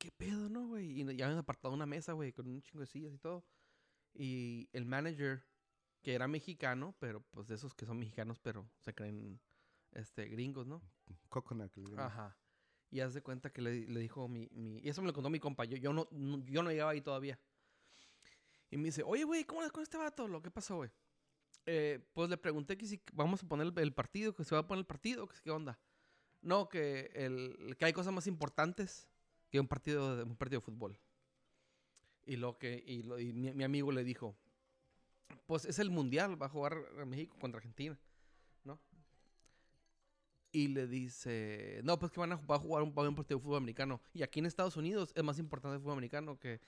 [0.01, 0.99] ¿qué pedo, no, güey?
[0.99, 3.45] Y ya habíamos apartado una mesa, güey, con un chingo de sillas y todo.
[4.15, 5.45] Y el manager,
[6.01, 9.39] que era mexicano, pero pues de esos que son mexicanos, pero se creen
[9.91, 10.81] este, gringos, ¿no?
[11.29, 11.75] Coconut.
[11.77, 11.99] le.
[12.01, 12.35] Ajá.
[12.89, 14.79] Y haz de cuenta que le, le dijo mi, mi...
[14.79, 15.65] Y eso me lo contó mi compa.
[15.65, 17.39] Yo, yo, no, no- yo no llegaba ahí todavía.
[18.71, 20.27] Y me dice, oye, güey, ¿cómo es con este vato?
[20.27, 20.89] ¿Lo que pasó, güey?
[21.67, 24.61] Eh, pues le pregunté que si vamos a poner el, el partido, que se va
[24.61, 25.79] a poner el partido, que qué onda.
[26.41, 29.07] No, que, el, que hay cosas más importantes
[29.51, 30.97] que un partido un partido de fútbol.
[32.25, 34.35] Y lo que y, lo- y mi, mi amigo le dijo,
[35.45, 37.97] pues es el mundial, va a jugar a México contra Argentina,
[38.63, 38.79] ¿no?
[40.53, 43.15] Y le dice, no, pues que van a, va a jugar un, va a un
[43.15, 44.01] partido de fútbol americano.
[44.13, 46.59] Y aquí en Estados Unidos es más importante el fútbol americano que...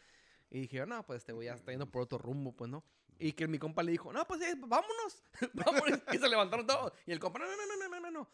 [0.49, 2.83] Y dije, no, pues este güey ya está yendo por otro rumbo, pues, ¿no?
[3.19, 5.99] Y que mi compa le dijo, no, pues sí, vámonos, vámonos.
[6.13, 6.93] y se levantaron todos.
[7.07, 8.29] Y el compa, no, no, no, no, no, no.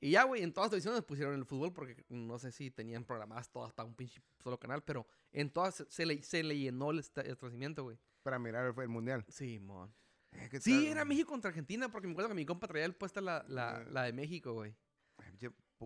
[0.00, 3.04] Y ya, güey, en todas las televisiones pusieron el fútbol porque no sé si tenían
[3.04, 6.90] programadas todas para un pinche solo canal, pero en todas se, le, se le llenó
[6.92, 7.98] el esta- establecimiento, güey.
[8.22, 9.24] Para mirar el, el mundial.
[9.28, 9.92] Sí, mon.
[10.32, 10.86] Eh, ¿qué Sí, tal?
[10.86, 13.80] era México contra Argentina porque me acuerdo que mi compa traía el puesta la, la,
[13.82, 13.86] Eh.
[13.90, 14.74] la de México, güey.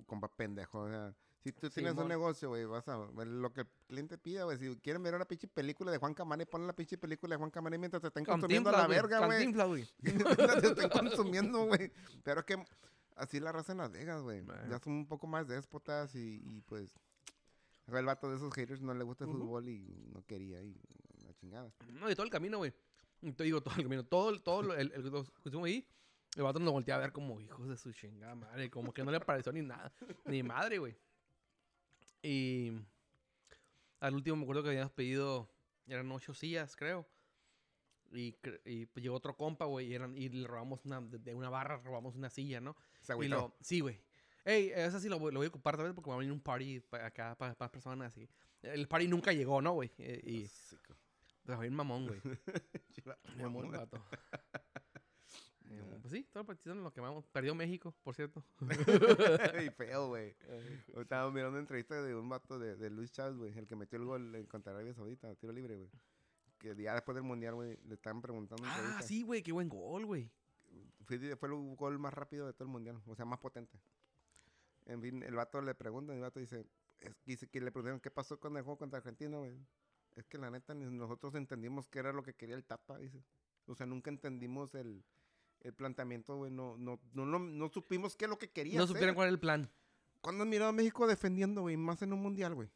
[0.07, 0.81] Compa pendejo.
[0.81, 2.05] O sea, si tú Sí, tienes mon.
[2.05, 4.59] un negocio, güey, vas a ver lo que el cliente pida, güey.
[4.59, 7.51] Si quieren ver una pinche película de Juan Camaré, ponen la pinche película de Juan
[7.51, 9.39] Camaré mientras te estén consumiendo a la verga, güey.
[9.39, 9.89] Cantinflas, güey.
[10.01, 11.93] Mientras te estén consumiendo, güey.
[12.23, 12.65] Pero es que
[13.17, 14.45] así la raza en Las Vegas, güey.
[14.69, 16.91] Ya son un poco más déspotas y, y pues...
[17.89, 20.73] El vato de esos haters no le gusta el fútbol y no quería y
[21.27, 21.71] la chingada.
[21.95, 22.73] No, y todo el camino, güey.
[23.37, 24.05] Te digo, todo el camino.
[24.05, 25.87] Todo, el- todo el, el, el- ahí,
[26.37, 28.71] el vato nos volteaba a ver como hijos de su chingada madre.
[28.71, 29.93] Como que no le pareció ni nada.
[30.25, 30.97] Ni madre, güey.
[32.23, 32.73] Y
[34.01, 35.49] al último me acuerdo que habíamos pedido,
[35.87, 37.07] eran ocho sillas, creo.
[38.13, 41.51] Y, y, pues llegó otro compa, güey, y, eran- y le robamos una, de una
[41.51, 42.77] barra, robamos una silla, ¿no?
[43.03, 43.37] Se Y agüitó.
[43.37, 44.01] lo, sí, güey.
[44.45, 46.41] Ey, esa sí lo, voy- lo voy a ocupar también porque va a venir un
[46.41, 48.29] party pa- acá para más personas así.
[48.63, 49.93] El party nunca llegó, ¿no, güey?
[49.99, 50.49] Eh, Y
[51.45, 52.21] pues bien mamón, güey.
[52.93, 54.03] Chiva- Bien mamón el vato.
[55.75, 57.25] Eh, pues sí, todo el partido lo quemamos.
[57.29, 58.45] Perdió México, por cierto.
[59.65, 60.35] y feo, güey.
[60.99, 63.99] Estaba mirando una entrevista de un vato de, de Luis Chávez, güey, el que metió
[63.99, 65.91] el gol en contra Arabia Saudita, tiro libre, güey.
[66.59, 68.63] Que ya después del mundial, güey, le estaban preguntando.
[68.67, 69.03] Ah, entrevista.
[69.03, 70.31] sí, güey, qué buen gol, güey.
[71.05, 73.79] Fue, fue el gol más rápido de todo el mundial, o sea, más potente.
[74.87, 76.67] En fin, el vato le pregunta, el vato dice,
[77.01, 79.53] es, dice que le preguntaron qué pasó con el juego contra Argentina, güey.
[80.17, 83.23] Es que la neta, nosotros entendimos qué era lo que quería el Tapa, dice.
[83.67, 85.05] O sea, nunca entendimos el,
[85.61, 86.51] el planteamiento, güey.
[86.51, 88.95] No, no, no, no, no supimos qué es lo que quería No hacer.
[88.97, 89.71] supieron cuál era el plan.
[90.21, 91.77] ¿Cuándo has mirado a México defendiendo, güey?
[91.77, 92.69] Más en un mundial, güey.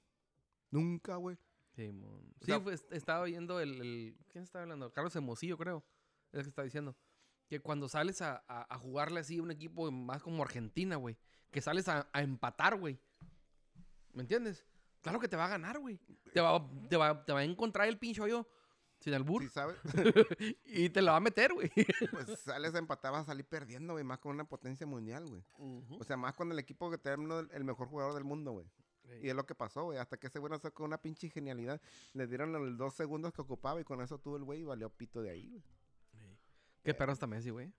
[0.71, 1.37] Nunca, güey.
[1.75, 2.23] Sí, mon.
[2.41, 4.91] Sí, sea- pues, estaba oyendo el, el- ¿Quién estaba hablando?
[4.93, 5.85] Carlos Hermosillo, creo.
[6.33, 6.97] Es el que está diciendo.
[7.49, 11.17] Que cuando sales a, a- a jugarle así a un equipo más como Argentina, güey.
[11.51, 12.99] Que sales a, a empatar, güey.
[14.13, 14.65] ¿Me entiendes?
[15.03, 16.01] Claro que te va a ganar, güey.
[16.33, 18.47] Te va, te, va, te va a encontrar el pinche hoyo
[18.99, 19.43] sin albur.
[19.43, 19.77] Si sabes,
[20.65, 21.71] y te la va a meter, güey.
[22.11, 24.05] pues sales a empatar, vas a salir perdiendo, güey.
[24.05, 25.45] Más con una potencia mundial, güey.
[26.01, 28.67] O sea, más con el equipo que terminó el, mejor jugador del mundo, güey.
[29.23, 29.99] Y es lo que pasó, güey.
[29.99, 31.81] Hasta que ese güey sacó una pinche genialidad.
[32.13, 34.91] Le dieron los dos segundos que ocupaba y con eso tuvo el güey y valió
[34.91, 35.63] pito de ahí, güey.
[36.87, 37.73] Qué perro está Messi, güey.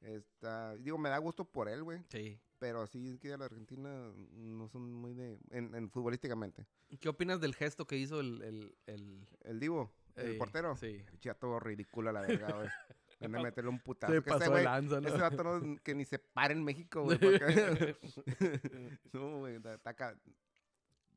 [0.00, 2.02] Esta, digo, me da gusto por él, güey.
[2.08, 2.40] Sí.
[2.58, 5.38] Pero sí es que de la Argentina no son muy de...
[5.50, 6.66] En, en futbolísticamente.
[7.00, 8.40] ¿Qué opinas del gesto que hizo el...
[8.42, 10.76] el, el- El Divo, el portero.
[10.76, 11.04] Sí.
[11.20, 12.68] Chato ridículo a la verga, güey.
[13.20, 14.12] Van a meterle un putazo.
[14.12, 15.08] Se que ese pasó de güey- lanza, ¿no?
[15.08, 17.18] Ese vato no, que ni se para en México, güey.
[17.20, 17.96] porque-
[19.12, 20.16] no, güey, ta- taca.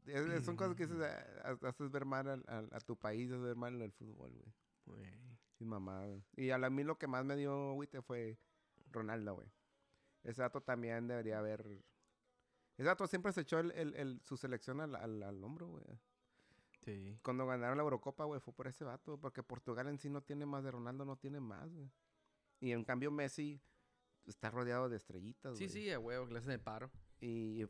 [0.05, 3.31] Es- es- son cosas que haces, ah, haces ver mal al- al- a, tu país,
[3.31, 4.31] haces ver mal al fútbol,
[4.85, 5.03] güey.
[5.65, 6.23] Sin mamá, güey.
[6.35, 8.37] Y a mí lo que más me dio agüite fue
[8.91, 9.47] Ronaldo, güey.
[10.23, 11.83] Ese dato también debería haber...
[12.77, 15.83] Ese dato siempre se echó el, el- el- su selección al, al, al hombro, güey.
[16.81, 17.17] Sí.
[17.23, 19.17] Cuando ganaron la Eurocopa, güey, fue por ese vato.
[19.19, 21.89] Porque Portugal en sí no tiene más de Ronaldo, no tiene más, güey.
[22.59, 23.59] Y en cambio Messi
[24.27, 25.73] está rodeado de estrellitas, Sí, güey.
[25.83, 26.91] sí, a huevo, que le hacen el paro.
[27.21, 27.65] Y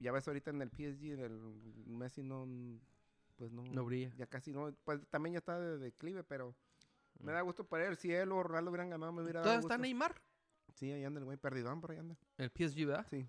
[0.00, 1.38] ya ves ahorita en el PSG, el
[1.86, 2.46] Messi no,
[3.36, 4.12] pues no, No brilla.
[4.16, 6.54] ya casi no, pues también ya está de declive, pero
[7.20, 7.34] me Mm.
[7.34, 7.96] da gusto para él.
[7.96, 9.72] Si él o Ronaldo hubieran ganado, me hubiera dado ¿Todavía gusto.
[9.74, 10.22] está Neymar?
[10.74, 12.16] Sí, ahí anda el güey, perdidón, por ahí anda.
[12.38, 13.06] El PSG, ¿verdad?
[13.08, 13.28] Sí.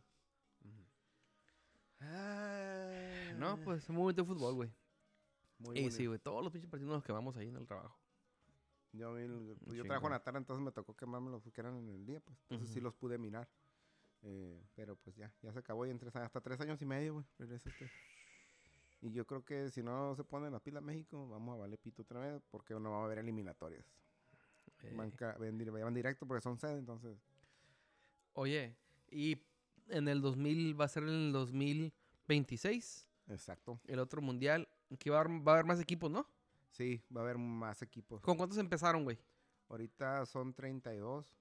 [3.38, 4.70] No, pues muy bonito fútbol, güey.
[5.60, 5.96] Muy Y bonito.
[5.96, 8.00] sí, güey, todos los pinches partidos nos quemamos ahí en el trabajo.
[8.94, 11.62] Yo, vi el- pues, yo trabajo en la tarde, entonces me tocó quemarme los que
[11.62, 12.38] eran en el día, pues.
[12.50, 13.48] Entonces sí los pude mirar.
[14.24, 16.86] Eh, pero pues ya, ya se acabó y en tres años, hasta tres años y
[16.86, 17.26] medio, güey.
[17.38, 17.90] regresa este.
[19.02, 22.02] Y yo creo que si no se pone la pila México, vamos a valer pito
[22.02, 23.86] otra vez porque no va a haber eliminatorias.
[24.84, 27.18] Eh, van directo porque son sede, entonces.
[28.34, 28.76] Oye,
[29.10, 29.42] y
[29.90, 33.80] en el 2000, va a ser en el 2026, Exacto.
[33.88, 34.68] el otro mundial,
[35.00, 36.28] que va a, haber, va a haber más equipos, ¿no?
[36.70, 38.22] Sí, va a haber más equipos.
[38.22, 39.18] ¿Con cuántos empezaron, güey?
[39.70, 41.36] Ahorita son 32.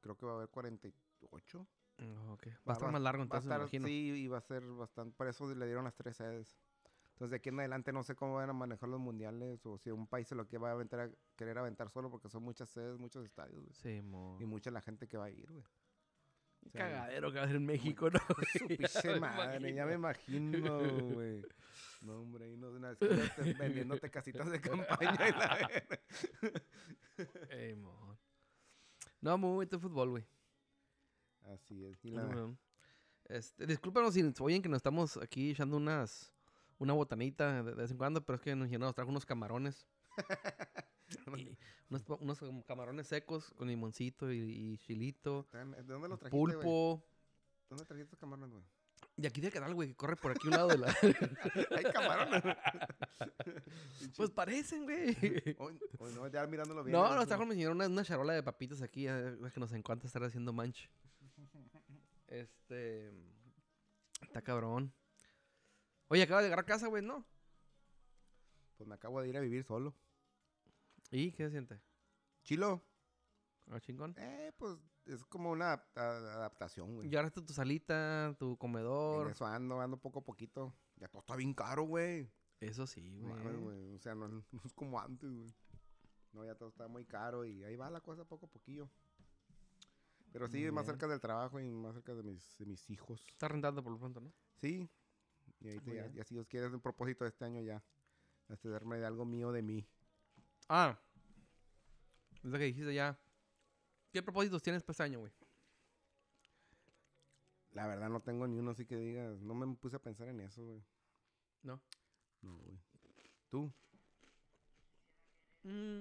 [0.00, 1.66] Creo que va a haber 48.
[1.98, 2.46] Mm, ok.
[2.46, 3.86] Va, Va- a estar más largo, Va a entonces, me estar, imagino.
[3.86, 5.14] sí, y va a ser bastante.
[5.16, 6.56] Por eso le dieron las tres sedes.
[7.12, 9.90] Entonces, de aquí en adelante no sé cómo van a manejar los mundiales o si
[9.90, 12.68] un país se lo que va a aventar a querer aventar solo porque son muchas
[12.70, 13.74] sedes, muchos estadios, güey.
[13.74, 14.38] Sí, mo.
[14.40, 15.64] Y mucha la gente que va a ir, güey.
[16.62, 18.18] Un o sea, cagadero que va a en México, ¿no?
[18.52, 20.78] Su pinche madre, ya me imagino,
[21.12, 21.42] güey.
[22.02, 25.82] No, hombre, ahí no, una esquina te- vendiéndote casitas de campaña y la.
[27.50, 28.18] Ey, mo.
[29.20, 30.26] No, muy bonito fútbol, güey.
[31.52, 32.04] Así es.
[32.04, 32.52] Y la-.
[33.24, 36.32] Este, discúlpanos si oyen que nos estamos aquí echando unas
[36.82, 39.86] una botanita de, de vez en cuando, pero es que nos, nos trajo unos camarones.
[41.36, 41.56] y
[41.88, 47.04] unos, camarones secos con limoncito y, y chilito, ¿De dónde los trajiste, pulpo.
[47.68, 48.64] ¿Dónde trajiste estos camarones, güey?
[49.16, 50.88] Y aquí del canal, güey, que corre por aquí un lado de la...
[51.76, 52.42] Hay camarones.
[54.16, 55.16] pues parecen, güey.
[55.58, 56.96] Hoy, hoy no, ya mirándolo bien.
[56.96, 60.06] No, nos trajo me enseñaron una, una charola de papitas aquí, es que nos encanta
[60.06, 60.90] estar haciendo manch.
[62.26, 63.12] Este...
[64.22, 64.92] Está cabrón.
[66.12, 67.24] Oye, acaba de llegar a casa, güey, ¿no?
[68.76, 69.94] Pues me acabo de ir a vivir solo.
[71.10, 71.80] ¿Y qué se siente?
[72.44, 72.82] Chilo.
[73.70, 74.14] ¿Ah, chingón?
[74.18, 77.08] Eh, pues es como una adap- a- adaptación, güey.
[77.08, 79.30] Ya ahora está tu salita, tu En comedor.
[79.30, 80.74] eso ando, ando poco a poquito.
[80.96, 82.30] Ya todo está bien caro, güey.
[82.60, 83.94] Eso sí, mames, güey.
[83.94, 85.54] O sea, no, no es como antes, güey.
[86.32, 88.90] No, ya todo está muy caro y ahí va la cosa poco a poquillo.
[90.32, 90.94] Pero sí, Muy más bien.
[90.94, 93.24] cerca del trabajo y más cerca de mis, de mis hijos.
[93.30, 94.30] Está rentando por lo pronto, ¿no?
[94.56, 94.88] Sí.
[95.62, 97.82] Y ahí Muy ya, ya si Dios quiere, es el propósito de este año ya.
[98.48, 99.86] Hacerme de algo mío de mí.
[100.68, 100.98] Ah.
[102.42, 103.18] Desde que dijiste ya.
[104.12, 105.32] ¿Qué propósitos tienes para este año, güey?
[107.70, 109.40] La verdad no tengo ni uno así que digas.
[109.40, 110.82] No me puse a pensar en eso, güey.
[111.62, 111.80] ¿No?
[112.42, 112.78] No, güey.
[113.48, 113.72] ¿Tú?
[115.62, 116.00] Mm,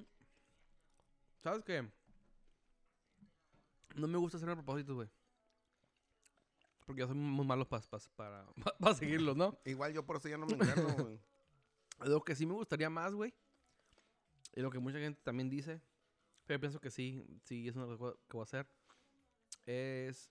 [1.40, 1.88] ¿Sabes qué?
[3.96, 5.10] No me gusta hacerme propósitos, güey.
[6.92, 8.46] Porque yo soy muy malo pa- pa- para,
[8.80, 9.58] para seguirlos, ¿no?
[9.66, 11.20] Igual yo por eso ya no me encargo, güey.
[12.04, 13.34] Lo que sí me gustaría más, güey.
[14.56, 15.82] Y lo que mucha gente también dice.
[16.46, 18.68] Pero yo pienso que sí, sí, es una cosa que voy a hacer.
[19.66, 20.30] Es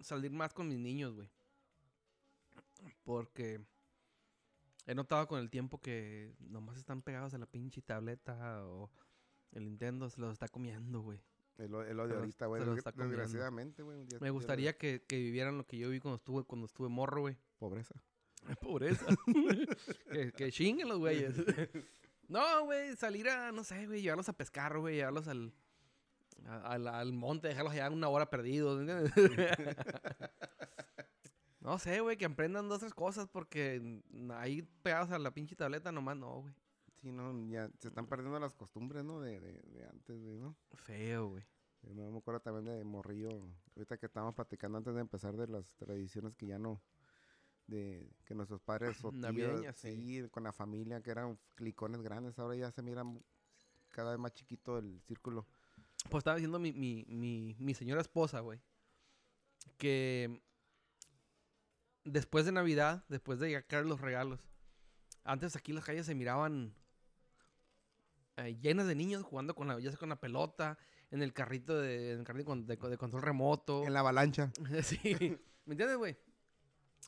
[0.00, 1.28] salir más con mis niños, güey.
[3.04, 3.60] Porque
[4.86, 8.90] he notado con el tiempo que nomás están pegados a la pinche tableta o
[9.52, 11.20] el Nintendo se los está comiendo, güey.
[11.58, 12.62] Es lo, es lo de ahorita, güey.
[12.64, 14.06] Desgraciadamente, güey.
[14.20, 17.36] Me gustaría que, que vivieran lo que yo viví cuando estuve, cuando estuve morro, güey.
[17.58, 17.94] Pobreza.
[18.60, 19.06] Pobreza.
[20.12, 21.34] que, que chinguen los güeyes.
[22.28, 25.52] no, güey, salir a, no sé, güey, llevarlos a pescar, güey, llevarlos al,
[26.46, 28.80] al, al monte, dejarlos allá una hora perdidos.
[28.80, 29.12] ¿entiendes?
[31.60, 34.00] no sé, güey, que aprendan dos, tres cosas porque
[34.34, 36.54] ahí pegados a la pinche tableta nomás no, güey.
[37.00, 39.20] Sí, no, ya se están perdiendo las costumbres, ¿no?
[39.20, 40.56] De, de, de antes, güey, ¿no?
[40.74, 41.44] Feo, güey.
[41.82, 43.30] Yo me acuerdo también de Morrillo,
[43.74, 46.82] ahorita que estábamos platicando antes de empezar de las tradiciones que ya no,
[47.66, 49.96] de que nuestros padres o tíos, Navideñas, sí.
[50.22, 53.22] sí, con la familia, que eran clicones grandes, ahora ya se mira mu-
[53.88, 55.46] cada vez más chiquito el círculo.
[56.10, 58.60] Pues estaba diciendo mi, mi, mi, mi señora esposa, güey,
[59.78, 60.42] que
[62.04, 64.40] después de Navidad, después de llegar los regalos,
[65.24, 66.74] antes aquí las calles se miraban
[68.36, 70.78] eh, llenas de niños jugando con la, ya sea con la pelota,
[71.10, 73.84] en el carrito de, en el carrito de, de control remoto.
[73.84, 74.52] En la avalancha.
[74.82, 74.98] sí,
[75.64, 76.16] ¿me entiendes, güey?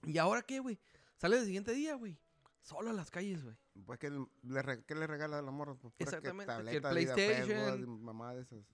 [0.04, 0.78] ¿Y ahora qué, güey?
[1.16, 2.18] Sale el siguiente día, güey.
[2.62, 3.56] Solo a las calles, güey.
[3.86, 4.10] Pues, ¿qué
[4.42, 5.78] le, re- qué le regala al amor?
[5.78, 7.80] Pues, Exactamente, que el tableta, videojuegos, PlayStation.
[7.82, 8.64] y mamá de esas.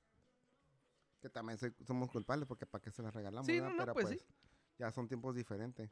[1.20, 3.92] Que también soy- somos culpables porque para qué se las regalamos, Sí, no, no, Pero
[3.94, 4.24] pues pues,
[4.78, 5.90] ya son tiempos diferentes.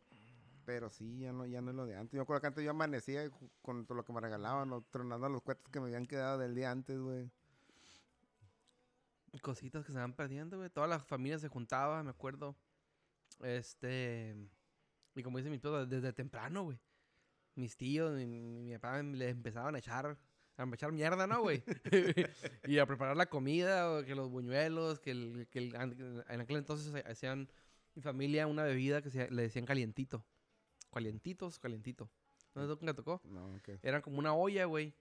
[0.66, 2.12] Pero sí, ya no, ya no es lo de antes.
[2.12, 3.30] Yo me acuerdo que antes yo amanecía
[3.62, 6.54] con todo lo que me regalaban, o tronando los cohetes que me habían quedado del
[6.56, 7.30] día antes, güey.
[9.42, 10.70] Cositas que se van perdiendo, güey.
[10.70, 12.56] Toda la familia se juntaba, me acuerdo.
[13.42, 14.34] Este.
[15.14, 16.78] Y como dice mi esposa, desde temprano, güey.
[17.54, 20.18] Mis tíos, mi, mi papá les empezaban a echar.
[20.58, 21.62] A echar mierda, ¿no, güey?
[22.66, 26.92] y a preparar la comida, que los buñuelos, que, el, que el- en aquel entonces
[26.94, 27.48] ha- hacían
[27.94, 30.24] mi familia una bebida que se, le decían calientito.
[30.96, 32.08] Calientitos, calientito.
[32.54, 33.20] ¿No me tocó?
[33.24, 33.68] No, ok.
[33.82, 34.94] Eran como una olla, güey.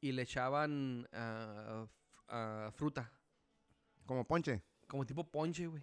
[0.00, 3.10] Y le echaban ah, f- ah, fruta.
[4.06, 4.62] Como ponche.
[4.86, 5.82] Como tipo ponche, güey.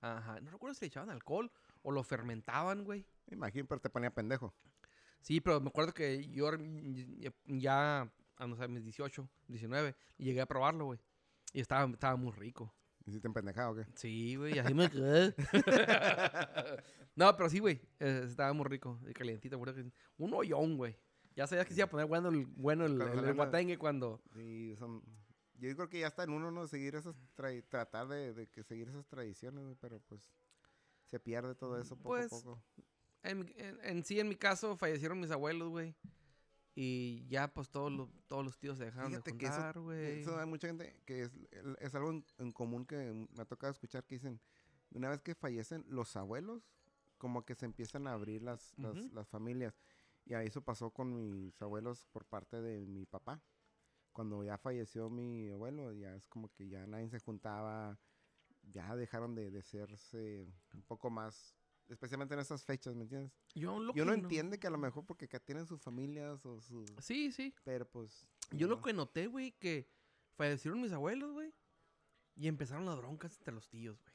[0.00, 0.40] Ajá.
[0.40, 1.48] No recuerdo si le echaban alcohol
[1.82, 3.06] o lo fermentaban, güey.
[3.26, 4.52] Me imagino, pero te ponía pendejo.
[5.20, 6.50] Sí, pero me acuerdo que yo
[7.46, 10.98] ya- a no sé, mis 18, 19, y llegué a probarlo, güey.
[11.52, 12.74] Y estaba, estaba muy rico.
[13.06, 13.86] ¿Hiciste pendejado o qué?
[13.94, 15.34] Sí, güey, así me quedé.
[17.16, 17.80] no, pero sí, güey.
[18.00, 18.98] eh, estaba muy rico.
[19.08, 19.92] Y calientito, güey.
[20.18, 20.96] Un hoyón, güey.
[21.36, 24.22] Ya sabías que se iba a poner bueno el, bueno el, el, guatengue cuando...
[24.34, 25.02] Sí, son...
[25.56, 26.66] Yo creo que ya está en uno, ¿no?
[26.66, 27.14] Seguir esas...
[27.36, 30.30] tra- tratar de, de que seguir esas tradiciones, güey, pero pues...
[31.06, 32.62] Se pierde todo eso poco Pues, a poco.
[33.22, 35.94] En, en- en sí, en mi caso, fallecieron mis abuelos, güey.
[36.74, 40.20] Y ya, pues, todos los, todos los tíos se dejaron Fíjate de juntar, güey.
[40.20, 41.32] Eso hay mucha gente que es,
[41.78, 44.40] es algo en, en común que me ha tocado escuchar que dicen,
[44.90, 46.74] una vez que fallecen los abuelos,
[47.18, 49.80] como que se empiezan a abrir las, las, las familias.
[50.24, 53.42] Y eso pasó con mis abuelos por parte de mi papá.
[54.12, 57.98] Cuando ya falleció mi abuelo, ya es como que ya nadie se juntaba,
[58.62, 61.56] ya dejaron de, de serse un poco más,
[61.88, 63.32] especialmente en esas fechas, ¿me entiendes?
[63.54, 66.60] Yo, lo que no- entiende que a lo mejor porque acá tienen sus familias o
[66.60, 66.86] sus...
[67.00, 67.54] Sí, sí.
[67.64, 68.26] Pero pues...
[68.50, 68.82] Yo lo no.
[68.82, 69.88] que noté, güey, que
[70.36, 71.52] fallecieron mis abuelos, güey.
[72.36, 74.14] Y empezaron las broncas entre los tíos, güey.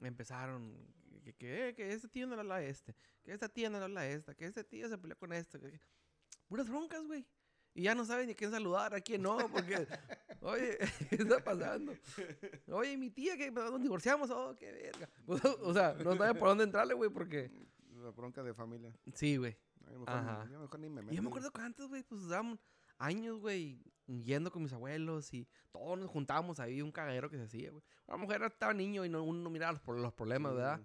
[0.00, 0.76] Empezaron
[1.24, 2.94] que, que, eh, que este tío no le habla a este,
[3.24, 5.58] que esta tía no le habla a esta, que este tío se peleó con esto.
[5.60, 5.80] que- que-
[6.46, 7.26] Puras broncas, güey.
[7.74, 9.86] Y ya no saben ni a quién saludar, a quién no, porque,
[10.40, 10.78] oye,
[11.10, 11.92] ¿qué está pasando?
[12.68, 15.08] Oye, mi tía, que nos divorciamos, oh, qué verga.
[15.26, 17.50] O sea, no saben por dónde entrarle, güey, porque...
[17.96, 18.92] La bronca de familia.
[19.14, 19.56] Sí, güey.
[19.88, 21.14] Ni, yo mejor ni me meto.
[21.14, 22.60] yo me acuerdo que antes, güey, pues usábamos
[22.98, 27.44] años, güey, yendo con mis abuelos y todos nos juntábamos ahí, un cagadero que se
[27.44, 27.82] hacía, güey.
[28.06, 30.80] A lo mejor estaba niño y no, uno no miraba los, pro- los problemas, ¿verdad?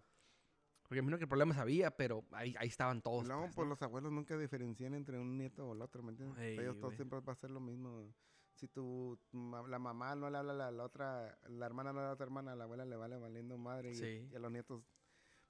[0.83, 3.27] Porque imagino que problemas había, pero ahí, ahí estaban todos.
[3.27, 3.69] Luego, pues, pues ¿no?
[3.71, 6.37] los abuelos nunca diferencian entre un nieto o el otro, ¿me entiendes?
[6.39, 8.13] Ellos todos siempre va a ser lo mismo.
[8.55, 12.05] Si tu, la mamá no le habla a la, la otra, la hermana no le
[12.05, 14.27] habla a la otra hermana, a la abuela le vale valiendo madre y, Sí.
[14.31, 14.83] y a los nietos,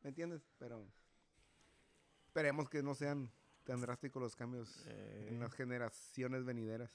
[0.02, 0.42] ¿me entiendes?
[0.58, 0.88] Pero
[2.28, 3.30] esperemos que no sean
[3.66, 6.92] tan drásticos los cambios en Eh, las generaciones venideras.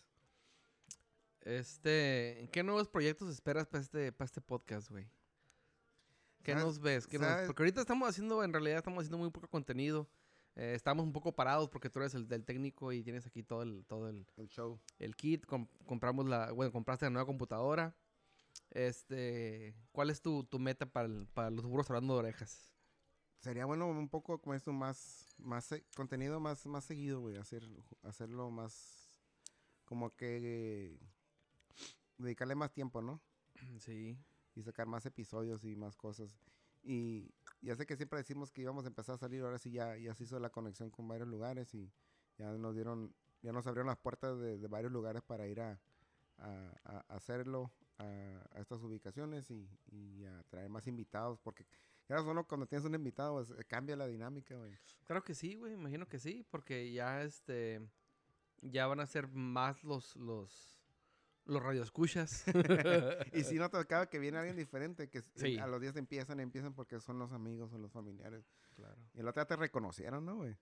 [1.40, 5.08] Este, ¿qué nuevos proyectos esperas para este, para este podcast, güey?
[6.42, 7.06] ¿Qué ¿Sabes- nos ves?
[7.06, 7.46] ¿Qué nos- sabes?
[7.46, 10.08] Porque ahorita estamos haciendo, en realidad estamos haciendo muy poco contenido.
[10.60, 13.62] Eh, estamos un poco parados porque tú eres el del técnico y tienes aquí todo
[13.62, 14.80] el, todo el, El show.
[14.98, 15.46] el kit.
[15.46, 17.94] com- compramos la, bueno, compraste la nueva computadora.
[18.70, 22.72] Este, ¿cuál es tu, tu meta para, el- para los burros hablando de orejas?
[23.40, 27.36] Sería bueno un poco como esto más, más se- contenido más, más seguido, güey.
[27.36, 27.62] Hacer,
[28.02, 29.08] hacerlo más,
[29.84, 30.98] como que
[32.18, 33.20] dedicarle más tiempo, ¿no?
[33.78, 34.18] Sí.
[34.56, 36.36] y sacar más episodios y más cosas.
[36.82, 39.96] Y ya sé que siempre decimos que íbamos a empezar a salir, ahora sí ya,
[39.96, 41.90] ya se hizo la conexión con varios lugares y
[42.38, 45.78] ya nos dieron, ya nos abrieron las puertas de, varios lugares para ir a,
[46.38, 51.66] a- hacerlo a, estas ubicaciones y, y a traer más invitados, porque
[52.08, 54.72] ya solo cuando tienes un invitado pues, eh, cambia la dinámica, güey.
[55.04, 57.80] Claro que sí, güey, imagino que sí, porque ya este
[58.62, 60.77] ya van a ser más los los
[61.48, 62.44] los radioescuchas.
[63.32, 65.58] Y si no te acaba que viene alguien diferente, que Sí.
[65.58, 68.44] a los días empiezan, empiezan porque son los amigos o los familiares.
[68.76, 68.96] claro.
[69.14, 70.56] Y el otro día te reconocieron, ¿no, güey?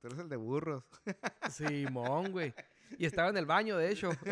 [0.00, 0.82] Tú eres el de burros.
[1.50, 2.54] Simón, güey.
[2.98, 4.10] Y estaba en el baño, de hecho.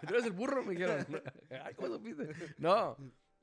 [0.00, 1.06] Tú eres el burro, me dijeron.
[1.62, 2.34] Ay, ¿cómo supiste?
[2.58, 2.96] No.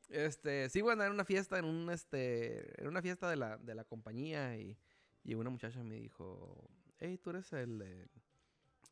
[0.09, 3.75] Este, sí, andar en una fiesta, en un este, en una fiesta de la, de
[3.75, 4.77] la compañía y,
[5.23, 6.67] y una muchacha me dijo,
[6.99, 8.09] hey, tú eres el, de-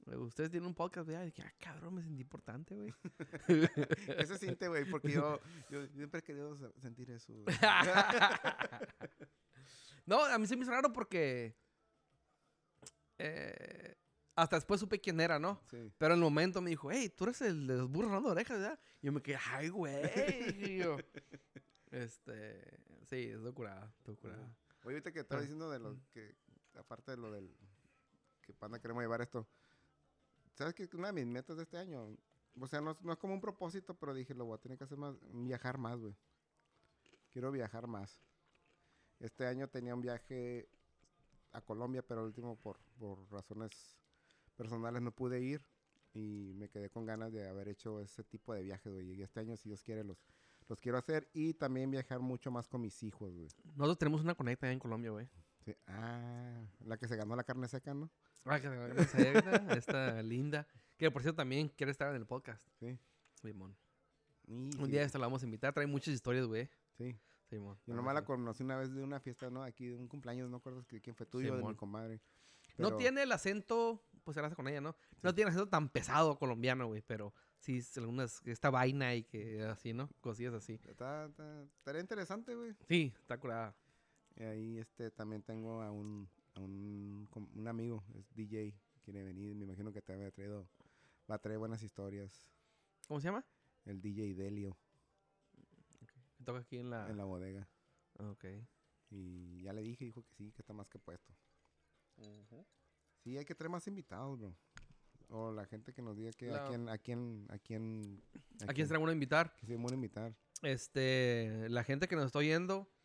[0.05, 1.23] ustedes tienen un podcast, ¿verdad?
[1.23, 2.93] Y dije, ah, cabrón, me sentí importante, güey.
[4.17, 4.85] ¿Qué se siente, güey?
[4.89, 7.33] Porque yo, yo siempre he querido se- sentir eso.
[7.33, 7.45] güey.
[10.05, 11.55] no, a mí se me hizo raro porque
[13.17, 13.95] eh,
[14.35, 15.61] hasta después supe quién era, ¿no?
[15.69, 15.91] Sí.
[15.97, 18.59] Pero en el momento me dijo, hey, tú eres el de los burros de orejas,
[18.59, 18.79] ¿verdad?
[19.01, 20.77] Y yo me quedé, ay, güey.
[20.77, 20.97] yo.
[21.91, 24.55] Este, sí, es curada, estoy curada.
[24.83, 26.35] Oye, ahorita que estaba diciendo de lo que,
[26.75, 27.53] aparte de lo del,
[28.41, 29.47] que panda queremos llevar esto,
[30.59, 32.17] ¿sabes que Una de mis metas de este año,
[32.59, 34.83] o sea, no, no es como un propósito, pero dije, lo voy a tener que
[34.83, 36.13] hacer más, viajar más, güey.
[37.31, 38.21] Quiero viajar más.
[39.21, 40.67] Este año tenía un viaje
[41.53, 43.97] a Colombia, pero el último por, por razones
[44.57, 45.65] personales no pude ir
[46.13, 49.13] y me quedé con ganas de haber hecho ese tipo de viajes, güey.
[49.13, 50.17] Y este año, si Dios quiere, los,
[50.67, 53.47] los quiero hacer y también viajar mucho más con mis hijos, güey.
[53.75, 55.29] Nosotros tenemos una conecta en Colombia, güey.
[55.65, 55.75] Sí.
[55.87, 58.09] Ah, la que se ganó la carne seca, ¿no?
[58.45, 58.69] Ah, que
[59.05, 60.67] se esta, esta linda.
[60.97, 62.67] Que por cierto también quiere estar en el podcast.
[62.79, 62.97] Sí.
[63.41, 63.75] Simón.
[64.47, 65.73] Un día esta la vamos a invitar.
[65.73, 66.69] Trae muchas historias, güey.
[66.97, 67.15] Sí.
[67.49, 67.77] Simón.
[67.85, 69.63] Yo nomás la conocí una vez de una fiesta, ¿no?
[69.63, 72.21] Aquí de un cumpleaños, no acuerdo quién fue tuyo, de mi comadre.
[72.77, 74.95] No tiene el acento, pues se la hace con ella, ¿no?
[75.21, 79.93] No tiene acento tan pesado colombiano, güey, pero sí algunas, esta vaina y que así,
[79.93, 80.09] ¿no?
[80.21, 80.79] Cosillas así.
[80.87, 82.73] Está, está, estaría interesante, güey.
[82.87, 83.75] Sí, está curada.
[84.39, 88.73] Y ahí este, también tengo a un, a un, un amigo, es DJ,
[89.03, 90.67] quiere venir, me imagino que te había traído,
[91.29, 92.47] va a traer buenas historias.
[93.07, 93.45] ¿Cómo se llama?
[93.85, 94.77] El DJ Delio
[96.37, 97.09] Que Toca aquí en la...
[97.09, 97.67] en la bodega.
[98.17, 98.45] Ah, Ok.
[99.11, 101.33] Y ya le dije, dijo que sí, que está más que puesto.
[103.23, 104.55] Sí, hay que traer más invitados, bro.
[105.29, 108.23] O la gente que nos diga que a quién, a quién, a quién,
[108.67, 109.55] ¿A quién será bueno invitar?
[109.55, 110.35] que se van a invitar.
[110.61, 112.98] Este, la gente que nos está oyendo, eh,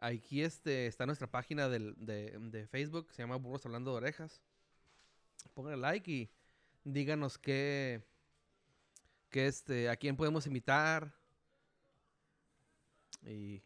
[0.00, 4.42] aquí este, está nuestra página del- de, de Facebook, se llama Burros Hablando de Orejas.
[5.54, 6.30] Pónganle like y
[6.84, 8.02] díganos qué,
[9.30, 11.14] qué este, a quién podemos invitar.
[13.22, 13.60] Y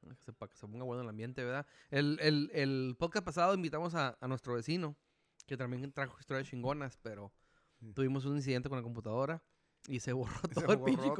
[0.00, 1.66] que se, para que se ponga bueno el ambiente, ¿verdad?
[1.90, 4.96] El, el, el podcast pasado invitamos a, a nuestro vecino,
[5.46, 7.32] que también trajo historias chingonas, pero
[7.80, 7.92] Sí.
[7.92, 9.40] tuvimos un incidente con la computadora
[9.88, 11.10] y se borró todo el pinche.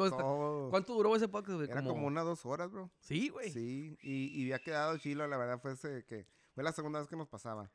[0.71, 1.61] ¿Cuánto duró ese podcast?
[1.63, 2.91] Era como unas dos horas, bro.
[3.01, 3.51] Sí, güey.
[3.51, 7.09] Sí, y, y había quedado chilo, la verdad fue ese que fue la segunda vez
[7.09, 7.71] que nos pasaba.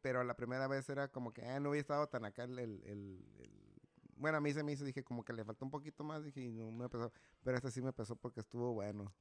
[0.00, 2.82] Pero la primera vez era como que ah, no había estado tan acá el, el-
[2.84, 3.80] el-
[4.16, 6.40] Bueno, a mí se me hizo, dije como que le faltó un poquito más, dije,
[6.40, 7.12] y no me pesó.
[7.42, 9.12] Pero este sí me pesó porque estuvo bueno.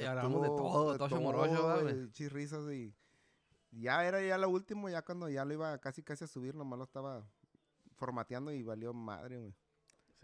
[0.00, 1.08] Y hablamos de Estuvo todo, de todo
[1.56, 2.94] todo, y...
[3.72, 6.78] Ya era ya lo último, ya cuando ya lo iba casi casi a subir, nomás
[6.78, 7.26] lo estaba
[7.96, 9.54] formateando y valió madre, güey.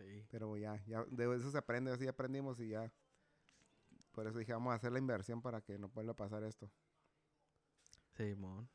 [0.01, 0.27] Sí.
[0.31, 2.91] Pero ya, ya, de eso se aprende, así aprendimos y ya.
[4.13, 6.71] Por eso dije, vamos a hacer la inversión para que no vuelva a pasar esto.
[8.17, 8.69] Sí, mon.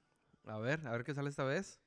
[0.46, 1.80] A ver, a ver qué sale esta vez.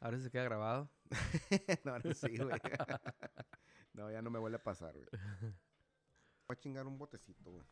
[0.00, 0.90] A ver si se queda grabado.
[1.84, 2.50] no, ahora sí, güey.
[3.92, 5.08] no, ya no me vuelve a pasar, güey.
[5.10, 7.64] Voy a chingar un botecito, güey.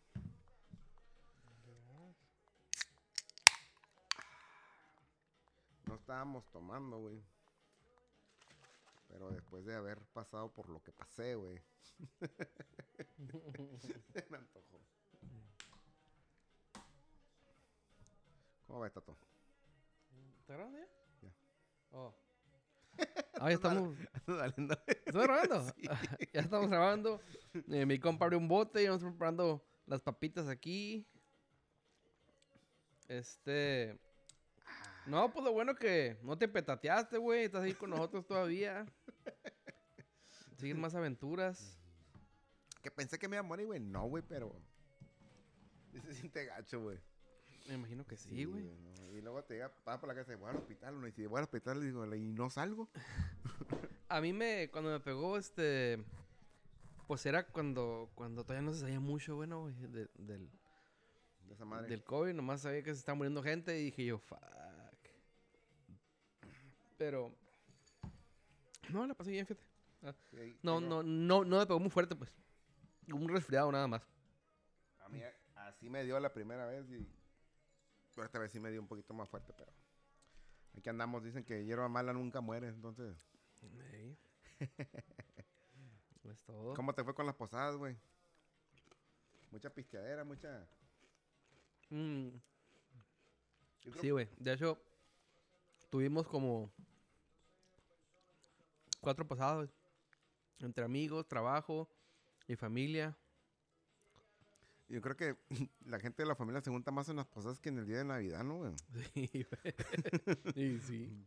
[5.87, 7.23] No estábamos tomando, güey.
[9.09, 11.61] Pero después de haber pasado por lo que pasé, güey.
[14.13, 14.81] Se me antojó.
[18.67, 19.17] ¿Cómo va, Tato?
[20.41, 20.87] ¿Está grabando ya?
[21.23, 21.33] Ya.
[21.93, 22.15] Oh.
[23.39, 23.95] Ah, ya estamos.
[24.27, 25.67] Valiendo- ¿Estamos grabando?
[26.33, 27.21] ya estamos grabando.
[27.69, 31.07] Eh, mi compa abrió un bote y vamos preparando las papitas aquí.
[33.09, 33.99] Este.
[35.07, 37.45] No, pues lo bueno que no te petateaste, güey.
[37.45, 38.87] Estás ahí con nosotros todavía.
[40.57, 41.79] Siguen más aventuras.
[42.83, 43.81] Que pensé que me iba a morir, güey.
[43.81, 44.53] No, güey, pero.
[46.03, 46.99] Se siente gacho, güey.
[47.69, 48.63] Me imagino que sí, güey.
[48.65, 49.13] no.
[49.17, 51.01] Y luego te llega, va por la casa y voy al hospital.
[51.01, 51.07] ¿no?
[51.09, 52.89] Y si voy al hospital, digo, y no salgo.
[54.09, 55.99] A mí me, cuando me pegó, este,
[57.09, 60.49] pues era cuando, cuando todavía no se sabía mucho, bueno, güey, de- del,
[61.49, 61.89] De esa madre.
[61.89, 64.39] del COVID, nomás sabía que se estaba muriendo gente y dije yo, fuck.
[66.97, 67.35] Pero,
[68.91, 69.67] no, la pasé bien, fíjate.
[70.31, 72.31] Sí, ahí No, no, no, no me pegó muy fuerte, pues.
[73.13, 74.03] Un resfriado nada más.
[75.01, 75.21] A mí
[75.57, 77.07] así me dio la primera vez y.
[78.15, 79.73] pero esta vez sí me dio un poquito más fuerte, pero.
[80.77, 83.17] Aquí andamos, dicen que hierba mala nunca muere, entonces.
[83.93, 84.17] Ey.
[86.25, 86.75] es todo.
[86.75, 87.97] ¿Cómo te fue con las posadas, güey?
[89.51, 90.67] Mucha pisteadera, mucha.
[91.91, 92.29] Mm,
[93.83, 94.29] creo- Sí, güey.
[94.39, 94.79] De hecho,
[95.91, 96.71] tuvimos como
[99.01, 99.71] cuatro pasados.
[100.61, 101.89] Entre amigos, trabajo
[102.49, 103.17] y familia.
[104.89, 105.37] Yo creo que
[105.85, 107.99] la gente de la familia se junta más en las posadas que en el día
[107.99, 108.73] de Navidad, ¿no, güey?
[109.15, 109.75] Sí, güey.
[110.55, 111.27] Sí, sí.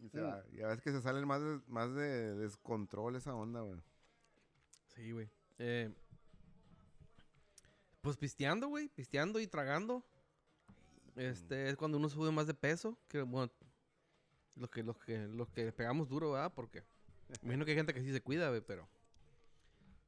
[0.00, 3.34] Y, se va- y a veces que se salen más de, más de descontrol esa
[3.34, 3.80] onda, güey.
[4.94, 5.28] Sí, güey.
[5.58, 5.92] Eh,
[8.00, 8.88] pues pisteando, güey.
[8.88, 10.04] Pisteando y tragando.
[11.16, 12.96] Este es cuando uno sube más de peso.
[13.08, 13.50] Que bueno.
[14.58, 16.52] Los que, los que, los que pegamos duro, ¿verdad?
[16.54, 16.84] Porque.
[17.42, 18.88] Imagino que hay gente que sí se cuida, güey, pero.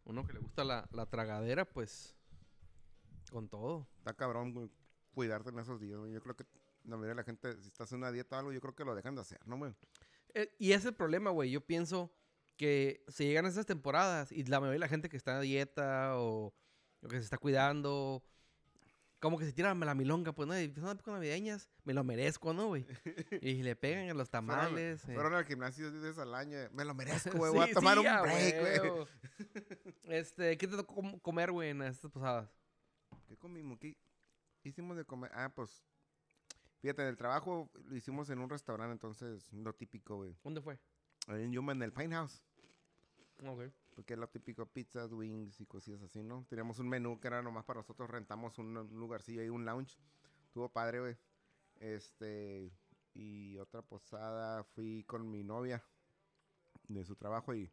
[0.05, 2.17] Uno que le gusta la, la tragadera, pues.
[3.31, 3.87] Con todo.
[3.99, 4.71] Está cabrón, güey,
[5.13, 6.13] cuidarte en esos días, güey.
[6.13, 6.45] Yo creo que
[6.85, 8.85] la mayoría de la gente, si estás en una dieta o algo, yo creo que
[8.85, 9.73] lo dejan de hacer, ¿no, güey?
[10.35, 11.51] Eh, y ese es el problema, güey.
[11.51, 12.13] Yo pienso
[12.57, 16.19] que se llegan esas temporadas y la mayoría de la gente que está a dieta
[16.19, 16.53] o,
[17.03, 18.25] o que se está cuidando,
[19.21, 20.59] como que se tira la milonga, pues, ¿no?
[20.59, 22.87] Y son épocas navideñas, me lo merezco, ¿no, güey?
[23.43, 25.07] Y le pegan a los tamales.
[25.09, 25.15] eh.
[25.15, 26.57] Fueron al gimnasio 10 veces al año.
[26.73, 27.53] Me lo merezco, güey.
[27.53, 29.07] Voy a tomar sí, un break, güey.
[30.05, 32.51] Este, ¿qué te tocó com- comer, güey, en estas posadas?
[33.29, 33.79] ¿Qué comimos?
[33.79, 33.97] ¿Qué
[34.65, 35.31] hicimos de comer?
[35.35, 35.85] Ah, pues.
[36.81, 40.35] Fíjate, en el trabajo lo hicimos en un restaurante, entonces lo típico, güey.
[40.43, 40.79] ¿Dónde fue?
[41.29, 42.43] En Yuma, en el Pine House.
[43.95, 46.47] Porque es lo típico, pizzas, wings y cosillas así, ¿no?
[46.49, 49.99] Teníamos un menú que era nomás para nosotros, rentamos un, lugarcillo ahí, un lounge.
[50.47, 51.17] Estuvo padre, güey.
[51.77, 52.73] Este,
[53.15, 55.83] y otra posada, fui con mi novia
[56.89, 57.71] de su trabajo y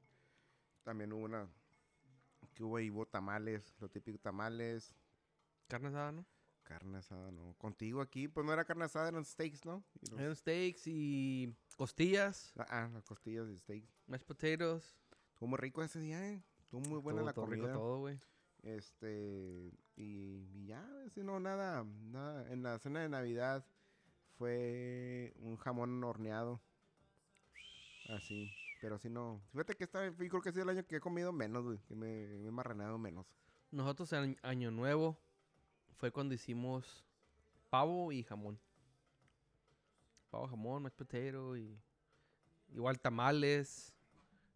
[0.84, 1.48] también hubo una,
[2.54, 4.94] que hubo y hubo tamales, lo típico tamales,
[5.68, 6.26] Carne asada, ¿no?
[6.64, 7.54] carne asada, ¿no?
[7.58, 9.84] Contigo aquí, pues no era carne asada, eran steaks, ¿no?
[10.02, 13.90] Y los- Eran steaks y costillas, ah, ah, las costillas y steaks.
[14.06, 14.98] mashed potatoes.
[15.38, 16.44] Estuvo muy rico ese día, ¿eh?
[16.64, 17.74] Estuvo muy buena todo, la todo rico comida.
[17.78, 18.20] todo, güey.
[18.64, 20.84] Este, y, y ya,
[21.14, 22.52] si no, nada, nada.
[22.52, 23.64] En la cena de Navidad
[24.40, 26.60] fue un jamón horneado.
[28.10, 29.40] Así, pero si no.
[29.52, 31.78] Fíjate que esta, yo creo que ha sido el año que he comido menos, güey.
[31.88, 33.28] Que me, me he marranado menos.
[33.70, 35.20] Nosotros en Año Nuevo
[35.98, 37.06] fue cuando hicimos
[37.70, 38.60] pavo y jamón.
[40.32, 41.80] Pavo, jamón, mashed potato y
[42.74, 43.94] igual tamales.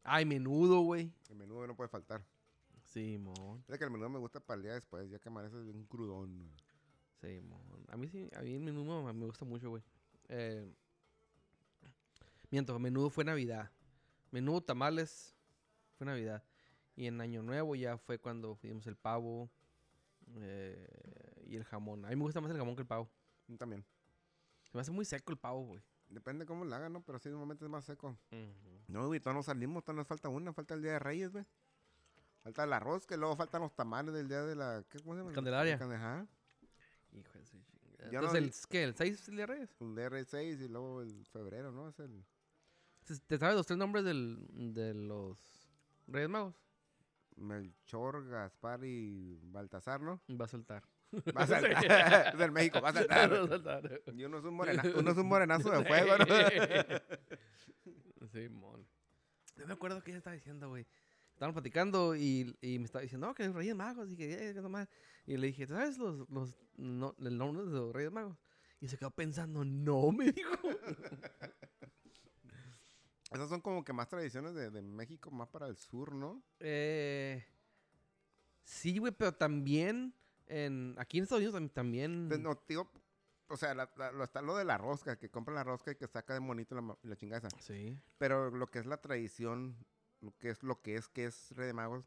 [0.03, 1.11] Ay, menudo, güey.
[1.29, 2.23] El menudo no puede faltar.
[2.83, 5.85] Simón, Fíjate que el menudo me gusta para el día después, ya que amaneces bien
[5.85, 6.37] crudón.
[6.37, 6.51] güey.
[7.21, 7.61] Simón.
[7.87, 9.83] A mí sí, a mí el menudo me gusta mucho, güey.
[10.27, 10.69] Eh,
[12.49, 13.71] miento, menudo fue Navidad.
[14.31, 15.35] Menudo, tamales,
[15.97, 16.43] fue Navidad.
[16.95, 19.49] Y en Año Nuevo ya fue cuando fuimos el pavo
[20.35, 20.85] eh,
[21.45, 22.05] y el jamón.
[22.05, 23.09] A mí me gusta más el jamón que el pavo.
[23.57, 23.85] También.
[24.63, 25.81] Se me hace muy seco el pavo, güey.
[26.11, 27.01] Depende cómo lo hagan, ¿no?
[27.03, 28.17] Pero sí, normalmente es más seco.
[28.87, 31.45] No, güey, todavía no salimos, todavía nos falta una, falta el día de Reyes, güey.
[32.43, 34.83] Falta el arroz, que luego faltan los tamales del día de la.
[34.89, 35.31] ¿qué, ¿Cómo se llama?
[35.33, 35.73] Candelaria.
[35.73, 36.27] La cande- Ajá.
[37.13, 38.09] Hijo de su chingada.
[38.11, 38.83] Entonces, no- el, ¿qué?
[38.83, 39.69] ¿El 6 de Reyes?
[39.79, 41.87] El DR6 y luego el febrero, ¿no?
[41.89, 42.25] Es el.
[43.05, 45.37] ¿Te- ¿Te sabes los tres nombres del, de los
[46.07, 46.55] Reyes Magos?
[47.41, 50.21] Melchor, Gaspar y Baltasar, ¿no?
[50.39, 50.83] Va a saltar.
[51.37, 51.83] Va a saltar.
[52.33, 53.47] es del México, va a Va a saltar.
[53.49, 54.01] saltar.
[54.13, 56.25] Y uno es un, morena- uno es un morenazo de fuego, ¿no?
[58.31, 58.85] sí, mon.
[59.57, 60.85] Yo me acuerdo que ella estaba diciendo, güey.
[61.33, 64.53] Estaban platicando y, y me estaba diciendo, no, que los Reyes Magos y que, eh,
[64.53, 64.87] que nomás.
[65.25, 68.37] Y le dije, ¿sabes los, los, no, el nombre de los Reyes Magos?
[68.79, 70.51] Y se quedó pensando, no, me dijo.
[73.31, 76.43] Esas son como que más tradiciones de, de México, más para el sur, ¿no?
[76.59, 77.43] Eh,
[78.63, 80.13] sí, güey, pero también
[80.47, 82.27] en, aquí en Estados Unidos tam- también.
[82.43, 82.91] No, digo,
[83.47, 85.95] o sea, la- la- lo, está lo de la rosca, que compra la rosca y
[85.95, 87.47] que saca de monito la, la chingada.
[87.47, 87.57] esa.
[87.61, 87.97] Sí.
[88.17, 89.75] Pero lo que es la tradición,
[90.21, 92.05] lo que es lo que es que es Rey de Magos,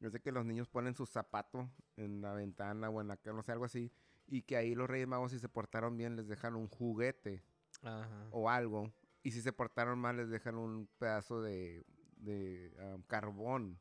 [0.00, 3.38] es de que los niños ponen su zapato en la ventana o en la cama,
[3.38, 3.90] no sé, algo así,
[4.26, 7.42] y que ahí los Reyes Magos si se portaron bien les dejan un juguete
[7.82, 8.28] Ajá.
[8.30, 8.92] o algo,
[9.26, 11.84] y si se portaron mal les dejan un pedazo de,
[12.18, 12.72] de
[13.08, 13.76] carbón.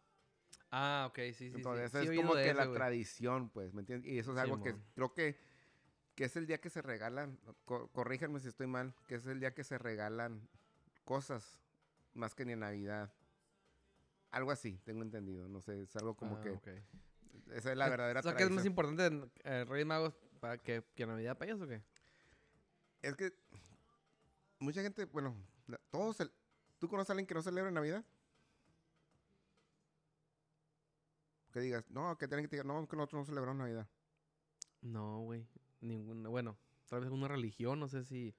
[0.72, 1.50] Ah, ok, sí, sí.
[1.52, 1.56] sí.
[1.58, 4.12] Entonces Sí he es como que la tradición, pues, ¿me entiendes?
[4.12, 5.40] Y eso es algo que creo que,
[6.16, 9.40] que es el día que se regalan, co- corríjanme si estoy mal, que es el
[9.40, 10.50] día que se regalan
[11.04, 11.60] cosas
[12.16, 13.14] más que ni en Navidad.
[14.32, 16.82] Algo así, tengo entendido, no sé, es algo como Ah, que
[17.54, 20.84] esa es la verdadera O sea, que es más importante eh, Reyes Magos para que,
[20.96, 21.84] que Navidad para ellos o qué?
[23.04, 23.32] Es que
[24.60, 25.36] mucha gente, bueno,
[25.90, 26.32] todos, cel-
[26.80, 28.04] ¿tú conoces a alguien que no celebra Navidad?
[31.52, 33.88] Que digas, no, que tienen que diga, no, que nosotros no celebramos Navidad.
[34.82, 35.48] No, güey.
[35.82, 36.30] Ninguna.
[36.30, 36.58] Bueno,
[36.90, 38.36] tal vez una religión, no sé si.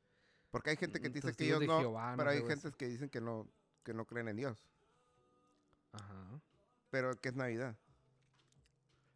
[0.51, 3.09] Porque hay gente que Mm, dice que de no, Jehová, pero hay gente que dicen
[3.09, 3.49] que no,
[3.85, 4.59] que no creen en Dios.
[5.93, 6.41] Ajá.
[6.91, 7.77] Pero que es Navidad.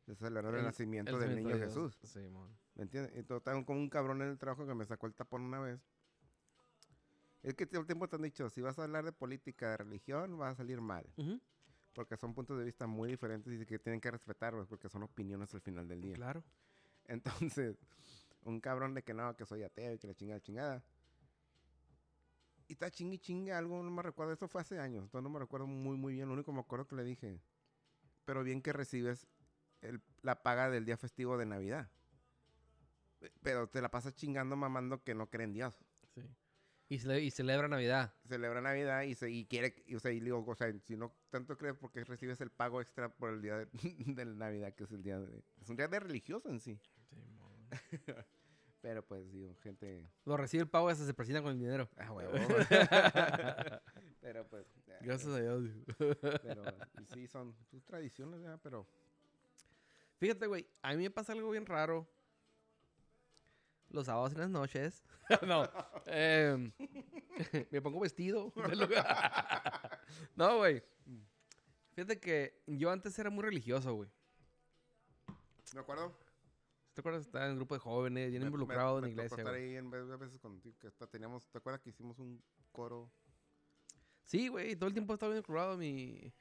[0.06, 1.68] Es celebrar el, El- nacimiento El del niño de Dios.
[1.68, 1.98] Jesús.
[2.02, 2.48] Sí, mon.
[2.74, 3.12] ¿Me entiendes?
[3.14, 5.80] Entonces tengo como un cabrón en el trabajo que me sacó el tapón una vez.
[7.42, 9.76] Es que todo el tiempo te han dicho, si vas a hablar de política, de
[9.78, 11.06] religión, va a salir mal.
[11.94, 15.52] Porque son puntos de vista muy diferentes y que tienen que respetarlos porque son opiniones
[15.54, 16.14] al final del día.
[16.14, 16.44] Claro.
[17.06, 17.76] Entonces,
[18.44, 20.84] un cabrón de que no, que soy ateo y que la chingada, chingada.
[22.68, 24.32] Y está chingue chingue algo, no me recuerdo.
[24.32, 26.28] Eso fue hace años, entonces no me recuerdo muy, muy bien.
[26.28, 27.40] Lo único que me acuerdo que le dije,
[28.24, 29.26] pero bien que recibes
[29.80, 31.90] el- la paga del día festivo de Navidad.
[33.18, 35.78] Pe- Pero te la pasas chingando, mamando que no creen en Dios.
[36.14, 36.22] Sí.
[36.90, 38.12] Y, cele- y celebra Navidad.
[38.26, 41.14] Celebra Navidad y, se, y quiere, y, o sea, y digo, o sea, si no
[41.30, 43.66] tanto crees porque recibes el pago extra por el día de,
[44.06, 45.44] de la Navidad, que es el día de...
[45.60, 46.80] Es un día de religioso en sí.
[48.80, 50.10] Pero pues, digo, gente...
[50.24, 51.88] Lo recibe el pago y hasta se presina con el dinero.
[51.96, 52.32] Ah, huevo.
[54.20, 54.66] pero pues...
[54.84, 55.70] ya, Gracias a Dios.
[56.42, 56.64] Pero
[57.14, 58.84] sí, son tus tradiciones, ya, pero...
[60.16, 62.10] Fíjate, güey, a mí me pasa algo bien raro.
[63.90, 65.02] Los sábados y las noches.
[65.46, 65.68] no.
[66.06, 66.72] em,
[67.70, 68.52] me pongo vestido.
[70.36, 70.82] no, güey.
[71.92, 74.08] Fíjate que yo antes era muy religioso, güey.
[75.74, 76.16] ¿Me acuerdo?
[76.94, 77.22] ¿Te acuerdas?
[77.26, 79.54] Estaba en un grupo de jóvenes, bien Me- involucrado me- en me la iglesia, estar
[79.54, 81.48] ahí en vez de veces contigo, que hasta teníamos...
[81.48, 83.10] ¿Te acuerdas que hicimos un coro?
[84.24, 85.76] Sí, güey, todo el tiempo estaba bien involucrado.
[85.76, 86.32] Mi,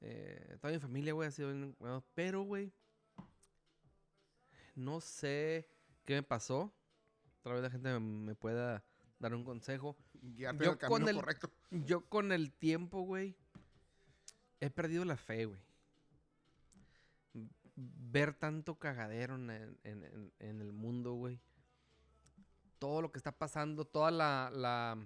[0.00, 2.04] eh, toda mi familia, güey, ha sido bien involucrado.
[2.14, 2.72] Pero, güey,
[4.74, 5.68] no sé
[6.04, 6.72] qué me pasó.
[7.48, 8.84] Tal vez la gente me, me pueda
[9.18, 9.96] dar un consejo.
[10.20, 11.50] Guiarte Yo el camino con el- correcto.
[11.70, 13.34] Yo con el tiempo, güey,
[14.60, 15.60] he perdido la fe, güey.
[17.74, 21.40] Ver tanto cagadero en, en- en- en el mundo, güey.
[22.78, 24.98] Todo lo que está pasando, toda la, la...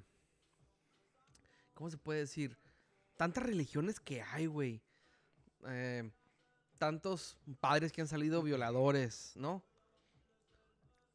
[1.75, 2.59] ¿Cómo se puede decir?
[3.17, 4.83] Tantas religiones que hay, güey.
[5.69, 6.11] Eh,
[6.79, 9.63] tantos padres que han salido violadores, ¿no?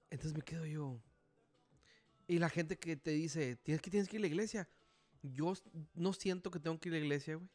[0.10, 1.02] Entonces me quedo yo.
[2.28, 4.68] Y la gente que te dice, tienes que, tienes que ir a la iglesia.
[5.24, 5.54] Yo
[5.94, 7.50] no siento que tengo que ir a la iglesia, güey.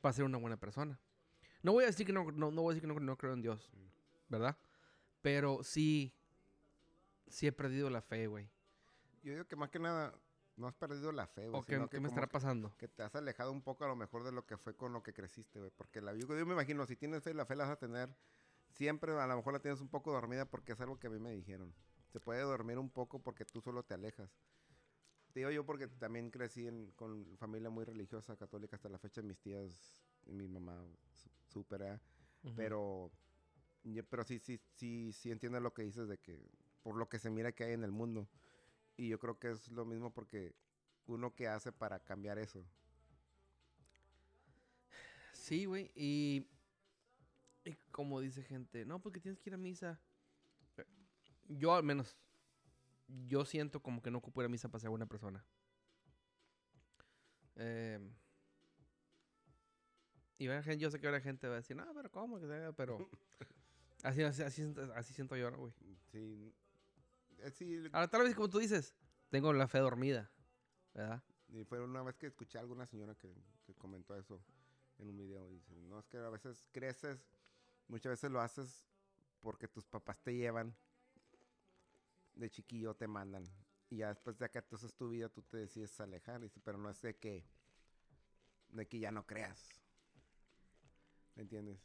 [0.00, 0.98] Para ser una buena persona.
[1.62, 3.32] No voy a decir que no, no, no voy a decir que no, no creo
[3.32, 3.70] en Dios.
[4.28, 4.56] ¿Verdad?
[5.22, 6.14] Pero sí.
[7.28, 8.48] Sí he perdido la fe, güey.
[9.22, 10.14] Yo digo que más que nada
[10.56, 11.60] no has perdido la fe, güey.
[11.60, 12.74] ¿O qué, sino qué que me como estará que- pasando?
[12.76, 15.02] que te has alejado un poco a lo mejor de lo que fue con lo
[15.02, 15.70] que creciste, güey.
[15.76, 18.14] Porque la yo, yo me imagino, si tienes fe, la fe la vas a tener
[18.70, 21.18] siempre, a lo mejor la tienes un poco dormida porque es algo que a mí
[21.18, 21.74] me dijeron.
[22.18, 24.28] Se puede dormir un poco porque tú solo te alejas.
[25.32, 29.22] Te digo yo porque también crecí en- con familia muy religiosa, católica, hasta la fecha
[29.22, 30.84] mis tías y mi mamá
[31.46, 32.00] súper,
[32.56, 33.12] pero,
[33.84, 36.40] yo- pero sí, sí, sí, sí entiendo lo que dices de que
[36.82, 38.26] por lo que se mira que hay en el mundo.
[38.96, 40.56] Y yo creo que es lo mismo porque
[41.06, 42.64] uno que hace para cambiar eso.
[45.32, 45.92] Sí, güey.
[45.94, 46.48] Y,
[47.64, 50.00] y como dice gente, no, porque tienes que ir a misa.
[51.48, 52.16] Eh, Yo al menos,
[53.26, 55.44] yo siento como que no ocupo ir a misa para ser buena persona.
[57.56, 58.12] Em,
[60.38, 62.38] y gente, yo sé que ahora gente va a decir, no, pero ¿cómo?
[62.38, 62.98] que sea?", Pero
[64.04, 65.72] así, así, así, siento- así siento yo, ¿no, güey.
[66.12, 66.54] Sí,
[67.38, 68.94] eh, Ahora, tal vez como tú dices,
[69.30, 70.30] tengo la fe dormida,
[70.94, 71.22] ¿verdad?
[71.50, 73.34] y fue una vez que escuché a alguna señora que,
[73.64, 74.42] que comentó eso
[74.98, 75.48] en un video.
[75.48, 77.26] Dice, no, es que a veces creces,
[77.88, 78.86] muchas veces lo haces
[79.40, 80.76] porque tus papás te llevan,
[82.38, 83.44] de chiquillo te mandan.
[83.90, 86.40] Y ya después de que tú haces tu vida, tú te decides alejar.
[86.40, 87.44] Dice, pero no es de que,
[88.70, 89.60] de que ya no creas.
[91.36, 91.78] ¿Me entiendes?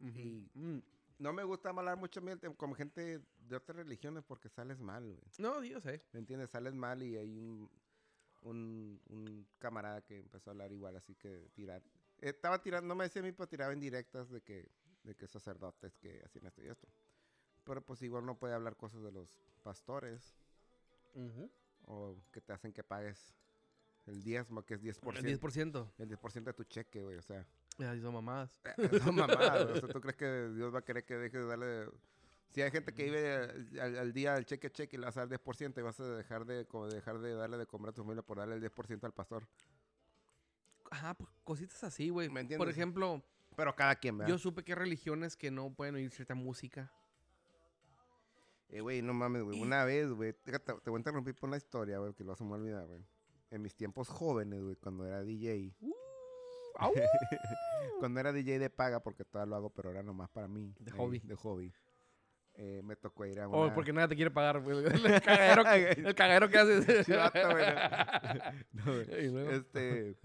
[0.00, 0.78] Y Mm,
[1.18, 2.20] no me gusta hablar mucho
[2.56, 5.32] como gente de otras religiones porque sales mal, güey.
[5.38, 6.02] No, yo sé.
[6.12, 6.50] ¿Me entiendes?
[6.50, 7.70] Sales mal y hay un,
[8.42, 11.82] un, un camarada que empezó a hablar igual, así que tirar.
[12.20, 14.70] eh, estaba tirando, no me decía a mí, pero tiraba indirectas de que,
[15.04, 16.88] de que sacerdotes que hacían esto y esto.
[17.64, 20.34] Pero pues igual no puede hablar cosas de los pastores
[21.86, 23.34] o que te hacen que pagues
[24.06, 25.16] el diezmo, que es 10%.
[25.16, 25.90] El 10%.
[25.98, 27.46] El 10% de tu cheque, güey, o sea.
[27.78, 28.60] Ya, son mamadas.
[29.04, 31.46] Son mamadas, güey, o sea, ¿tú crees que Dios va a querer que dejes de
[31.46, 31.88] darle...
[32.50, 35.26] Si hay gente que vive al, al día al cheque cheque y le vas a
[35.26, 38.02] dar 10% y vas a dejar de, como dejar de darle de comer a tu
[38.02, 39.48] familia por darle el 10% al pastor.
[40.90, 42.28] Ajá, pues cositas así, güey.
[42.28, 42.68] ¿Me Por entiendes?
[42.70, 43.22] ejemplo,
[43.56, 44.30] Pero cada quien, ¿verdad?
[44.30, 46.92] yo supe que hay religiones que no pueden oír cierta música.
[48.72, 49.60] Eh, güey, no mames, güey.
[49.60, 52.40] Una vez, güey, te, te voy a interrumpir por una historia, güey, que lo vas
[52.40, 53.04] a olvidar, güey.
[53.50, 55.76] En mis tiempos jóvenes, güey, cuando era DJ.
[56.76, 56.92] ¡Au!
[57.98, 60.74] Cuando era DJ de paga, porque todavía lo hago, pero era nomás para mí.
[60.78, 61.18] De ahí, hobby.
[61.20, 61.72] De hobby.
[62.54, 63.58] Eh, me tocó ir a una...
[63.58, 64.78] Oh, porque nadie te quiere pagar, güey.
[64.84, 65.62] El cagadero,
[66.08, 67.06] el cagadero que haces.
[67.06, 67.64] Sí, vato, güey.
[68.72, 69.54] No, güey.
[69.54, 70.16] Este,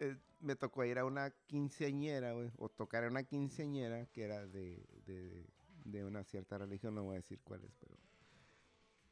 [0.00, 4.46] eh, me tocó ir a una quinceañera, güey, o tocar a una quinceañera que era
[4.46, 5.46] de, de,
[5.84, 7.94] de una cierta religión, no voy a decir cuál es, pero...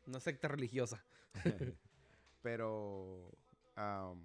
[0.06, 1.04] Una secta religiosa.
[2.42, 3.30] pero
[3.76, 4.20] am,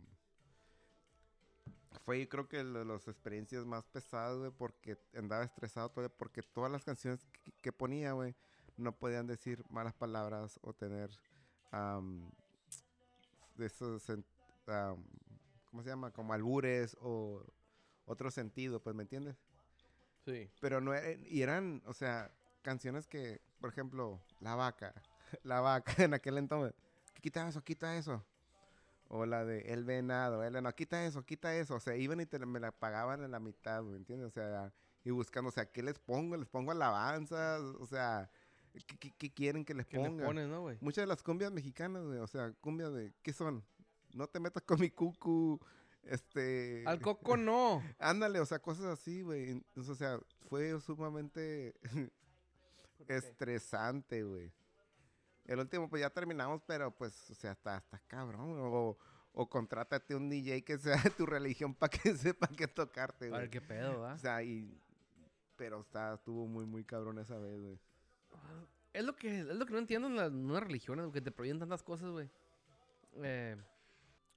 [2.03, 6.71] fue creo que de las experiencias más pesadas, güey, porque andaba estresado todavía, porque todas
[6.71, 8.35] las canciones que, que ponía, güey,
[8.77, 11.11] no podían decir malas palabras o tener
[13.55, 14.09] de esos,
[14.67, 15.03] am,
[15.69, 16.11] ¿cómo se llama?
[16.11, 17.43] Como albures o
[18.05, 19.35] otro sentido, pues, ¿me entiendes?
[20.25, 20.49] Sí.
[20.59, 22.31] Pero no eran, y eran, o sea,
[22.67, 24.93] canciones que, por ejemplo, La Vaca,
[25.43, 26.73] La Vaca en aquel entonces,
[27.21, 28.25] quita eso, quita eso.
[29.07, 31.75] O la de El Venado, el no, quita eso, quita eso.
[31.75, 34.27] O sea, iban y te, me la pagaban en la mitad, ¿me entiendes?
[34.27, 34.73] O sea,
[35.05, 36.35] y buscando, o sea, ¿qué les pongo?
[36.35, 37.61] ¿Les pongo alabanzas?
[37.79, 38.29] O sea,
[38.73, 40.25] ¿qué, qué- qué quieren que les ¿Qué le ponga?
[40.25, 40.77] pones, no, güey?
[40.81, 43.63] Muchas de las cumbias mexicanas, güey, o sea, cumbias de, ¿qué son?
[44.13, 45.57] No te metas con mi cucu,
[46.03, 46.83] este...
[46.85, 47.81] Al coco no.
[47.99, 49.63] Ándale, o sea, cosas así, güey.
[49.77, 51.75] O sea, fue sumamente
[53.07, 54.51] estresante, güey.
[55.45, 58.57] El último, pues ya terminamos, pero pues, o sea, está, está cabrón.
[58.59, 58.97] O,
[59.31, 63.29] o contrátate un DJ que sea de tu religión para que sepa qué tocarte, A
[63.29, 63.41] güey.
[63.41, 64.17] ver qué pedo, O ¿va?
[64.17, 64.81] sea, y...
[65.55, 67.79] Pero está, estuvo muy, muy cabrón esa vez, güey.
[68.93, 71.59] Es lo que, es lo que no entiendo en las nuevas religiones, que te prohíben
[71.59, 72.29] tantas cosas, güey.
[73.23, 73.55] Eh,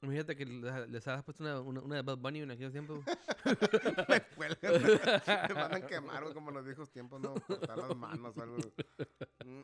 [0.03, 3.05] imagínate que les, has puesto una, una, una de Bad Bunny en aquellos tiempos.
[4.09, 4.83] Me cuelgan.
[5.49, 7.35] Me van a quemar, como en los viejos tiempos, ¿no?
[7.35, 8.57] Cortar las manos o algo.
[9.45, 9.61] Mm.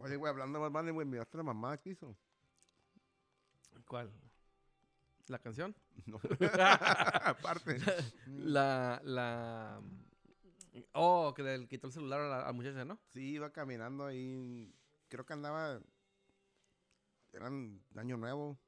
[0.00, 2.14] Oye, güey, hablando de Bad Bunny, güey, miraste la mamá que hizo.
[3.86, 4.10] ¿Cuál?
[5.28, 5.74] ¿La canción?
[6.06, 6.20] No.
[7.24, 7.78] Aparte.
[8.26, 9.80] La, la...
[10.92, 12.98] Oh, que le quitó el celular a la, a la muchacha, ¿no?
[13.08, 14.74] Sí, iba caminando ahí.
[15.08, 15.80] Creo que andaba.
[17.32, 18.58] Eran año nuevo.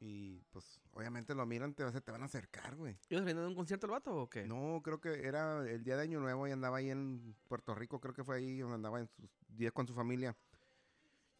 [0.00, 2.96] Y pues, obviamente lo miran, te, te van a acercar, güey.
[3.08, 4.46] ¿Ibas saliendo de un concierto el vato o qué?
[4.46, 8.00] No, creo que era el día de año nuevo y andaba ahí en Puerto Rico.
[8.00, 10.36] Creo que fue ahí donde andaba en sus días con su familia.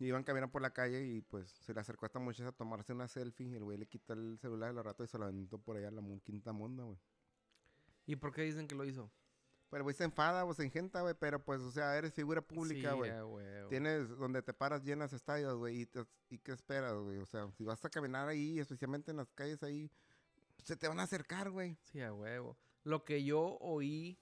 [0.01, 2.53] Y iban caminando por la calle y pues se le acercó a esta muchacha a
[2.53, 3.57] tomarse una selfie.
[3.57, 5.93] El güey le quitó el celular al rato y se lo aventó por allá a
[5.93, 6.99] la quinta monda, güey.
[8.07, 9.11] ¿Y por qué dicen que lo hizo?
[9.71, 11.15] Pero güey se enfada o se engenta, güey.
[11.19, 13.11] Pero pues, o sea, eres figura pública, Sí, güey.
[13.11, 13.69] huevo.
[13.69, 17.19] Tienes donde te paras llenas estadios, güey, y, te- y qué esperas, güey.
[17.19, 19.91] O sea, si vas a caminar ahí, especialmente en las calles ahí,
[20.65, 21.77] se te van a acercar, güey.
[21.83, 22.57] Sí, a huevo.
[22.85, 24.17] Lo que yo oí,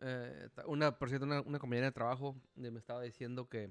[0.00, 3.70] eh, una, por cierto, una, una compañera de trabajo me estaba diciendo que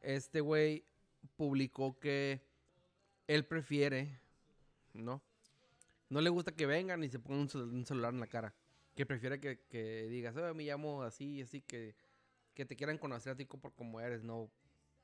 [0.00, 0.84] este güey
[1.36, 2.40] publicó que
[3.26, 4.20] él prefiere,
[4.92, 5.22] ¿no?
[6.10, 8.54] No le gusta que vengan y se pongan un, cel- un celular en la cara.
[8.98, 11.94] Que prefiere que, que digas, "Oh, me llamo así, así, que,
[12.52, 14.50] que te quieran conocer a ti por como eres, no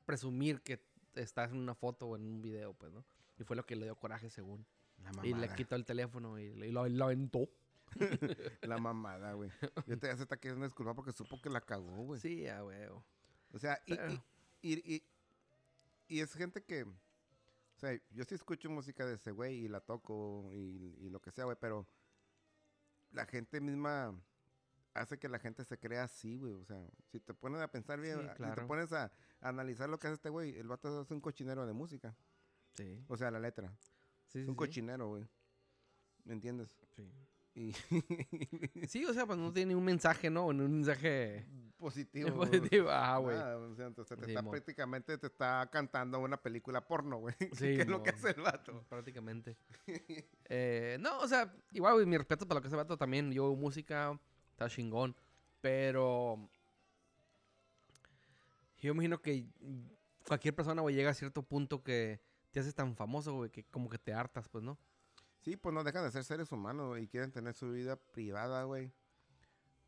[0.05, 0.81] presumir que
[1.15, 3.05] estás en una foto o en un video, pues, ¿no?
[3.39, 4.67] Y fue lo que le dio coraje, según.
[4.99, 7.49] La Y le quitó el teléfono y, y lo, lo aventó.
[8.63, 9.51] La mamada, güey.
[9.87, 12.21] Yo te hace que una disculpa porque supo que la cagó, güey.
[12.21, 13.05] Sí, a huevo.
[13.53, 14.13] O sea, y, Pero-
[14.61, 15.03] y, y, y-
[16.09, 16.83] y es gente que.
[16.83, 21.21] O sea, yo sí escucho música de ese güey y la toco y, y lo
[21.21, 21.87] que sea, güey, pero
[23.15, 24.21] la gente misma
[24.93, 26.55] hace que la gente se crea así, güey.
[26.55, 29.05] O sea, si te pones a pensar bien, Sí, si te pones a,
[29.41, 32.17] a analizar lo que hace este güey, el vato es un cochinero de música.
[32.75, 33.05] Sí.
[33.09, 33.73] O sea, la letra.
[34.27, 34.59] Sí, Es un sí.
[34.59, 35.27] cochinero, güey.
[36.25, 36.69] ¿Me entiendes?
[36.91, 37.11] Sí.
[38.89, 40.47] Sí, o sea, pues no tiene ni un mensaje, ¿no?
[40.47, 41.47] Un mensaje
[41.79, 42.29] positivo.
[42.37, 42.91] positivo.
[42.91, 43.37] Ajá, güey.
[43.37, 44.51] Nada, o sea, entonces te Sí, está mo.
[44.51, 47.35] prácticamente te está cantando una película porno, güey.
[47.53, 48.85] Sí, que es lo que hace el vato.
[48.89, 49.57] Prácticamente.
[50.47, 53.33] Eh, no, o sea, igual, güey, mi respeto para lo que hace vato también.
[53.33, 54.19] Yo, música,
[54.53, 55.15] está chingón.
[55.61, 56.51] Pero
[58.79, 59.47] Yo imagino que
[60.27, 63.89] cualquier persona, güey, llega a cierto punto que te haces tan famoso, güey, que como
[63.89, 64.79] que te hartas, pues, ¿no?
[65.45, 68.91] Sí, pues no dejan de ser seres humanos, y quieren tener su vida privada, güey.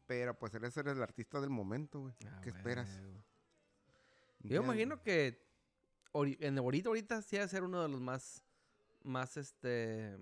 [0.07, 2.15] Pero pues eres, eres el artista del momento, güey.
[2.27, 3.01] Ah, ¿Qué esperas?
[4.41, 5.43] Yo imagino que
[6.15, 8.45] en ahorita, ahorita sí ha de ser uno de los más,
[9.03, 10.17] más, este,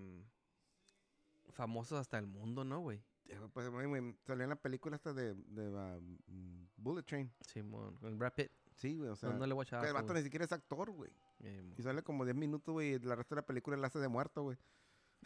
[1.51, 3.01] famosos hasta el mundo, ¿no, güey?
[3.27, 7.31] Eh, Pues, güey, salió en la película esta de, de ah, mm, Bullet Train.
[7.47, 8.51] Simón, con Brad Pitt.
[8.75, 9.29] Sí, güey, o sea.
[9.29, 11.11] no, no le voy a el vato ni siquiera es actor, güey.
[11.39, 13.99] Mo- Y sale como 10 minutos, güey, y la resto de la película la hace
[13.99, 14.57] de muerto, güey.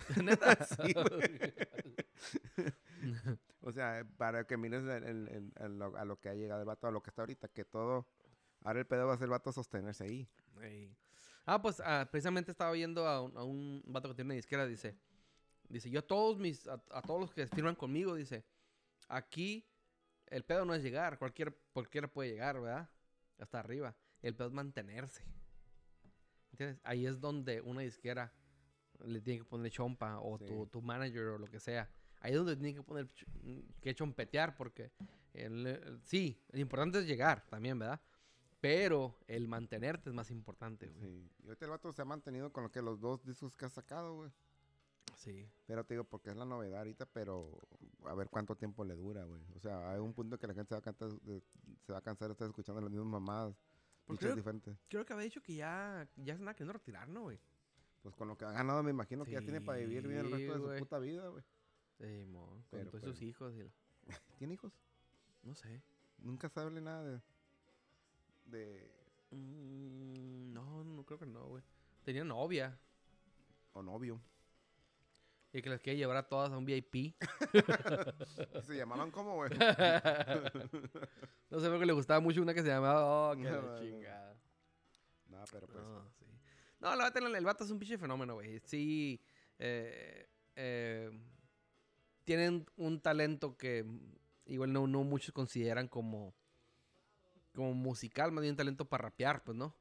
[0.23, 0.55] ¿Neta?
[0.65, 1.53] Sí, güey.
[3.61, 6.61] O sea, para que mires el- el- el- el lo- a lo que ha llegado
[6.61, 8.07] el vato, a lo que está ahorita, que todo.
[8.63, 10.27] Ahora el pedo va a ser el vato sostenerse ahí.
[10.61, 10.95] Ey.
[11.45, 14.65] Ah, pues ah, precisamente estaba viendo a un, a un vato que tiene una disquera,
[14.65, 14.97] dice,
[15.67, 18.45] dice, yo a todos mis, a, a todos los que firman conmigo, dice,
[19.07, 19.65] aquí
[20.27, 22.89] el pedo no es llegar, cualquier, cualquiera puede llegar, ¿verdad?
[23.39, 23.95] Hasta arriba.
[24.21, 25.23] El pedo es mantenerse.
[26.51, 26.79] ¿Entiendes?
[26.83, 28.31] Ahí es donde una disquera
[29.05, 30.45] le tiene que poner chompa, o Sí.
[30.45, 31.89] tu, tu manager, o lo que sea.
[32.21, 34.91] Ahí es donde tiene que poner, ch- que chompetear, porque
[35.33, 38.01] el- el- sí, lo importante es llegar también, ¿verdad?
[38.61, 40.99] Pero el mantenerte es más importante, güey.
[41.01, 41.31] Sí.
[41.43, 43.69] Y ahorita el vato se ha mantenido con lo que los dos discos que ha
[43.69, 44.31] sacado, güey.
[45.15, 45.49] Sí.
[45.65, 47.57] Pero te digo, porque es la novedad ahorita, pero
[48.05, 49.41] a ver cuánto tiempo le dura, güey.
[49.55, 51.41] O sea, hay un punto que la gente se va a, cantar de-
[51.85, 53.55] se va a cansar de estar escuchando las mismas mamadas.
[54.05, 54.75] Pues creo- diferentes.
[54.89, 57.39] Creo que había dicho que ya, ya se anda queriendo retirar, ¿no, güey?
[58.01, 60.31] Pues con lo que ha ganado, me imagino que ya tiene para vivir bien el
[60.31, 61.43] resto de su puta vida, güey.
[61.97, 63.69] Sí, mo, con Pero, todos sus hijos y
[64.37, 64.71] ¿Tiene hijos?
[65.43, 65.81] No sé.
[66.17, 67.21] Nunca sabe nada de.
[68.45, 68.91] de.
[69.31, 71.63] Mm, no, no creo que no, güey.
[72.03, 72.77] Tenía novia.
[73.73, 74.21] o novio.
[75.51, 77.15] Y que les quiere llevar a todas a un VIP.
[78.63, 79.49] Se llamaban como, güey.
[81.49, 83.31] no sé por qué le gustaba mucho una que se llamaba...
[83.31, 83.79] Oh, que No, no.
[83.79, 84.37] chingada.
[85.27, 85.83] no, pero pues.
[85.83, 86.18] No.
[86.79, 88.59] No, la el, vato es un pinche fenómeno, güey.
[88.63, 89.19] Sí,
[89.57, 91.11] eh, eh,
[92.23, 93.85] tienen un talento que
[94.45, 96.33] igual no, no muchos consideran como,
[97.53, 99.75] como musical, más bien talento para rapear, pues, ¿no?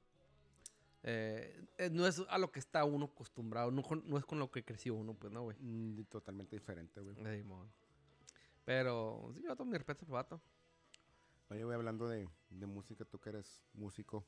[1.04, 4.38] Eh, eh, no es a lo que está uno acostumbrado, no, con- no es con
[4.38, 5.56] lo que creció uno, pues, ¿no, güey?
[5.60, 7.14] mm, totalmente diferente, güey.
[8.64, 10.40] Pero, sí, yo todo mi respeto al vato.
[11.50, 14.26] Oye, güey, hablando de, de música, tú que eres músico.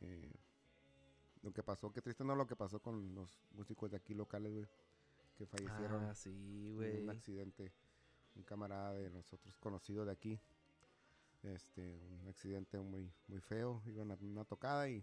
[0.00, 0.32] eh,
[1.48, 4.52] lo que pasó, qué triste no lo que pasó con los músicos de aquí locales,
[4.52, 4.66] güey.
[5.36, 6.30] Que fallecieron Ah, sí,
[6.80, 7.72] en un accidente.
[8.34, 10.38] Un camarada de nosotros conocido de aquí.
[11.42, 13.82] Este, un accidente muy, muy feo.
[13.86, 15.02] Iban a una tocada y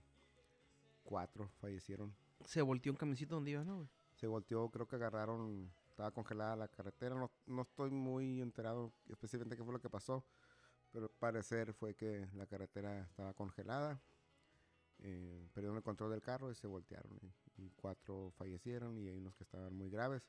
[1.03, 2.13] cuatro fallecieron.
[2.45, 3.89] Se volteó un camioncito donde iba, ¿no, güey?
[4.15, 7.15] Se volteó, creo que agarraron, estaba congelada la carretera.
[7.15, 10.23] No, no estoy muy enterado específicamente qué fue lo que pasó.
[10.91, 13.99] Pero al parecer fue que la carretera estaba congelada.
[14.99, 17.17] Eh, perdieron el control del carro y se voltearon.
[17.21, 20.23] Y, y cuatro fallecieron y hay unos que estaban muy graves.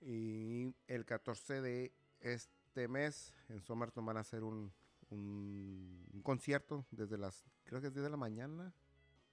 [0.00, 4.72] Y el 14 de este mes en Somerton van a hacer un,
[5.10, 8.74] un, un concierto desde las, creo que es 10 de la mañana.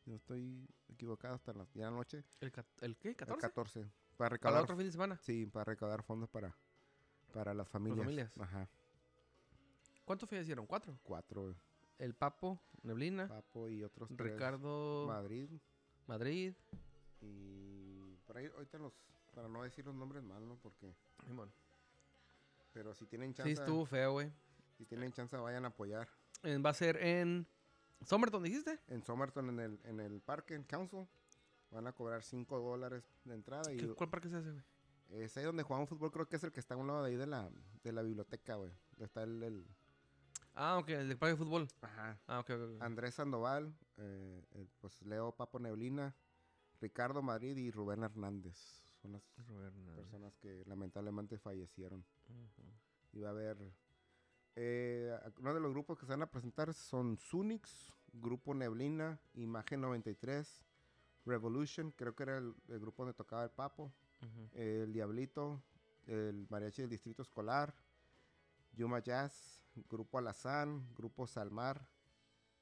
[0.06, 2.24] No estoy equivocado, hasta las 10 de la noche.
[2.40, 2.52] ¿El,
[2.82, 3.10] el qué?
[3.10, 3.38] El ¿14?
[3.40, 3.80] 14.
[3.82, 5.18] Para ¿Para recaudar, otro fin de semana?
[5.22, 6.56] sí, para recaudar fondos para,
[7.34, 8.00] para las familias.
[8.00, 8.38] familias.
[8.38, 8.68] Ajá.
[10.06, 10.66] ¿Cuántos fallecieron?
[10.66, 10.98] ¿Cuatro?
[11.04, 11.56] Cuatro.
[12.00, 14.32] El Papo, Neblina, Papo y otros tres.
[14.34, 15.50] Ricardo, Madrid.
[16.08, 16.54] Madrid.
[17.22, 18.94] Y por ahí, ahorita los,
[19.34, 20.56] para no decir los nombres mal, ¿no?
[20.58, 20.94] Porque,
[21.26, 21.52] Simón.
[22.74, 24.32] pero si tienen Sí, chance, estuvo feo, güey.
[24.78, 26.08] si tienen chance vayan a apoyar.
[26.66, 27.46] Va a ser en
[28.06, 28.80] Somerton, dijiste.
[28.88, 31.06] En Somerton, en el, en el parque, en Council,
[31.72, 33.74] van a cobrar 5 dólares de entrada.
[33.74, 34.64] Y ¿Qué- ¿Cuál parque se hace, güey?
[35.24, 37.10] es ahí donde jugamos fútbol, creo que es el que está a un lado de
[37.10, 37.50] ahí de la,
[37.84, 38.72] de la biblioteca, güey.
[39.00, 39.68] Está el, el-
[40.56, 41.68] Ah, ok, el del parque de fútbol.
[41.82, 42.20] Ajá.
[42.28, 42.82] Ah, ok, ok.
[42.82, 46.14] Andrés Sandoval, eh, el, pues Leo Papo Neblina,
[46.82, 48.58] Ricardo Madrid y Rubén Hernández.
[49.02, 49.24] Son las
[49.96, 52.04] personas que lamentablemente fallecieron.
[52.28, 52.64] Ujú.
[53.14, 53.58] Y va a haber...
[54.56, 59.80] eh, uno de los grupos que se van a presentar son Sunix, Grupo Neblina, Imagen
[59.82, 60.66] 93,
[61.26, 63.94] Revolution, creo que era el, el grupo donde tocaba el Papo,
[64.54, 65.62] el Diablito,
[66.08, 67.74] el Mariachi del Distrito Escolar,
[68.72, 71.88] Yuma Jazz, Grupo Alazán, Grupo Salmar,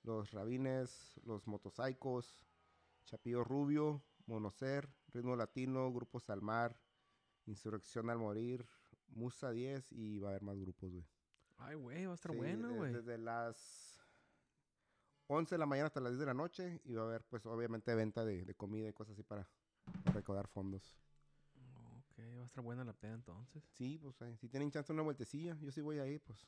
[0.04, 2.46] Los Rabines, Los Motosaicos,
[3.06, 6.80] Chapillo Rubio, Monocer, Ritmo Latino, Grupo Salmar,
[7.46, 8.66] Insurrección al Morir,
[9.10, 11.06] Musa 10 y va a haber más grupos, güey.
[11.58, 12.94] Ay, güey, va a estar Sí, bueno, güey.
[12.94, 14.00] Desde las
[15.28, 17.46] 11 de la mañana hasta las 10 de la noche y va a haber, pues,
[17.46, 19.48] obviamente venta de, de comida y cosas así para,
[20.04, 20.94] para recaudar fondos.
[22.18, 23.64] Ok, va a estar buena la peda entonces.
[23.74, 26.48] Sí, pues, ahí, si tienen chance una vueltecilla, yo sí voy ahí, pues.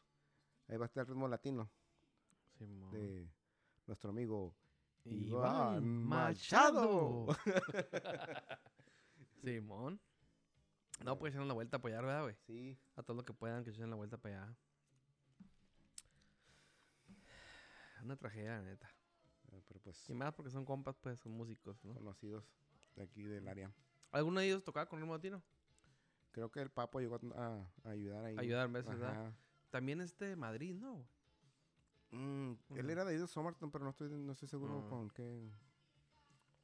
[0.68, 1.70] Ahí va a estar el ritmo latino.
[2.58, 2.92] Simón.
[2.92, 3.30] de
[3.88, 4.54] nuestro amigo
[5.06, 7.28] Iván Iván Machado.
[9.44, 10.00] Simón.
[11.06, 12.36] No, pues echan la vuelta a apoyar, ¿verdad, güey?
[12.46, 14.56] Sí, A todo lo que puedan, que echen la vuelta para allá.
[18.04, 18.90] Una tragedia, la neta.
[19.52, 21.94] eh, pero pues Y más porque son compas, pues, son músicos, ¿no?
[21.94, 22.44] conocidos
[22.96, 23.72] de aquí del área.
[24.12, 25.42] ¿Alguno de ellos tocaba con el latino?
[26.32, 28.38] Creo que el Papo llegó a, a ayudar ahí.
[28.38, 28.86] Ayudar, ¿ves?
[28.86, 29.34] ¿verdad?
[29.72, 31.06] También este de Madrid, ¿no?
[32.12, 34.90] Mm, él era de Ido Somerton, pero no estoy, no estoy seguro Ah.
[34.90, 35.52] con qué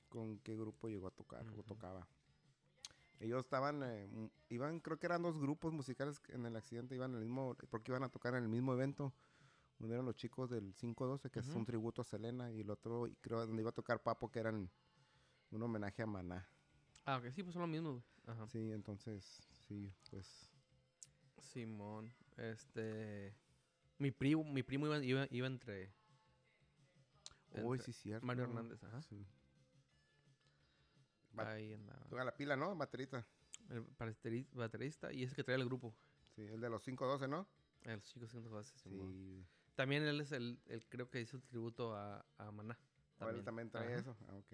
[0.09, 2.07] con qué grupo llegó a tocar o tocaba.
[3.19, 6.95] Ellos estaban, eh, mm, iban, creo que eran dos grupos musicales que en el accidente,
[6.95, 9.13] iban el mismo, porque iban a tocar en el mismo evento.
[9.79, 13.07] Uno eran los chicos del 512, que es un tributo a Selena, y el otro,
[13.07, 14.69] y creo, donde iba a tocar Papo, que eran
[15.51, 16.47] un homenaje a Maná.
[17.05, 18.01] Ah, ok, sí, pues son los mismos.
[18.25, 18.47] Ajá.
[18.47, 20.49] Sí, entonces, sí, pues,
[21.39, 23.35] Simón, este...
[23.97, 25.93] Mi primo, mi primo iba, iba, iba entre...
[27.63, 28.25] uy, entre sí, cierto.
[28.25, 29.01] Mario Hernández, ajá.
[29.03, 29.25] Sí.
[31.37, 32.05] Ahí andaba.
[32.09, 32.75] Toca la pila, ¿no?
[32.75, 33.25] Baterita.
[33.69, 35.95] El bateri- baterista y ese que trae el grupo.
[36.35, 37.47] Sí, el de los 512, ¿no?
[37.83, 39.11] El chico haciendo cosas, Simón.
[39.13, 39.45] Sí.
[39.75, 42.77] También él es el, el creo que hizo el tributo a, a Maná.
[43.19, 44.17] ¿O él también trae Ajá, eso?
[44.27, 44.53] Ah, ok.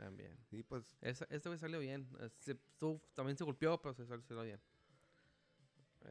[0.00, 0.36] También.
[0.48, 2.08] Sí, pues, Esa- este güey salió bien.
[2.38, 4.60] se- estuvo- también se golpeó, pero se sal- salió bien.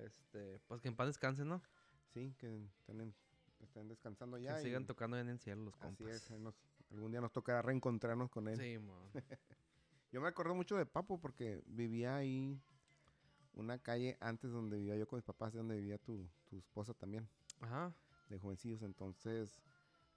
[0.05, 1.61] Este, pues que en paz descansen, ¿no?
[2.13, 3.13] sí, que estén,
[3.59, 4.59] estén descansando Que ya.
[4.59, 6.07] y sigan tocando en el cielo los compas.
[6.07, 6.55] Así es, nos-
[6.91, 8.57] algún día nos tocará reencontrarnos con él.
[8.57, 8.99] Sí, mon.
[10.11, 12.59] Yo me acuerdo mucho de Papo porque vivía ahí
[13.53, 16.93] una calle antes donde vivía yo con mis papás, de donde vivía tu, tu esposa
[16.95, 17.27] también,
[17.59, 17.93] Ajá.
[18.29, 18.81] de jovencillos.
[18.81, 19.61] Entonces,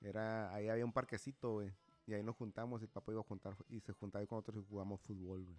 [0.00, 1.72] era ahí había un parquecito, güey.
[2.06, 4.64] Y ahí nos juntamos y el Papo iba a juntar y se juntaba con nosotros
[4.64, 5.58] y jugamos fútbol, güey.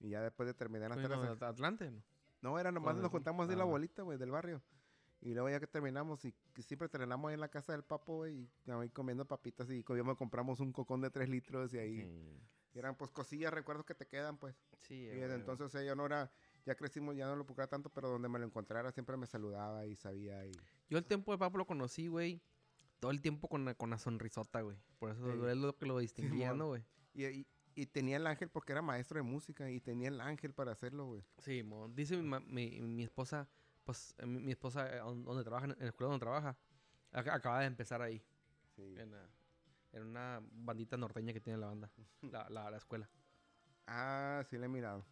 [0.00, 2.02] Y ya después de terminar las tareas, no, At- Atlante, ¿no?
[2.40, 3.66] No, era nomás ¿Dónde nos juntamos de la Ah.
[3.66, 4.60] bolita, güey, del barrio.
[5.20, 8.16] Y luego ya que terminamos, y que siempre terminamos ahí en la casa del papo,
[8.16, 12.40] güey, y ahí comiendo papitas y comíamos, compramos un cocón de tres litros y ahí
[12.74, 14.56] y eran pues cosillas, recuerdos que te quedan, pues.
[14.78, 16.32] Sí, y a desde entonces, yo no era,
[16.66, 19.86] ya crecimos, ya no lo procuraba tanto, pero donde me lo encontrara siempre me saludaba
[19.86, 20.52] y sabía y...
[20.88, 22.40] Yo el tiempo de Papo lo conocí, güey.
[23.02, 24.78] Todo el tiempo con la, con la sonrisota, güey.
[25.00, 25.48] Por eso Sí.
[25.50, 26.58] es lo que lo distinguía, Simón.
[26.58, 26.84] ¿no, güey?
[27.14, 30.54] Y, y, y tenía el ángel porque era maestro de música y tenía el ángel
[30.54, 31.24] para hacerlo, güey.
[31.38, 31.92] Sí, mon.
[31.96, 33.48] Dice mi, mi, mi esposa,
[33.82, 36.56] pues eh, mi, mi esposa, eh, don- donde trabaja, en la escuela donde trabaja,
[37.10, 38.22] ac- acaba de empezar ahí.
[38.76, 38.94] Sí.
[38.96, 39.28] En, la-
[39.94, 41.90] en una bandita norteña que tiene la banda,
[42.22, 43.10] la, la, la escuela.
[43.88, 45.04] Ah, sí le he mirado.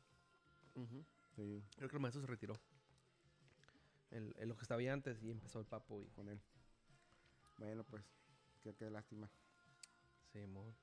[1.34, 2.54] Sí, Creo que el maestro se retiró.
[4.12, 6.06] El, el lo que estaba ahí antes y empezó el papo y...
[6.10, 6.40] con él.
[7.60, 8.02] Bueno, pues,
[8.62, 9.30] qué, qué lástima.
[10.32, 10.74] Sí, mon.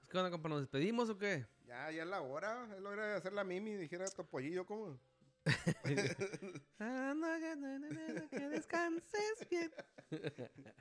[0.00, 0.50] Pues, ¿Qué onda, compa?
[0.50, 1.46] ¿Nos despedimos o qué?
[1.64, 2.68] Ya, ya es la hora.
[2.76, 5.00] Es la hora de hacer la mimi, dijera Topollillo, ¿cómo?
[6.78, 9.72] Ah, no, ya, no, no, no, no, que descanses bien.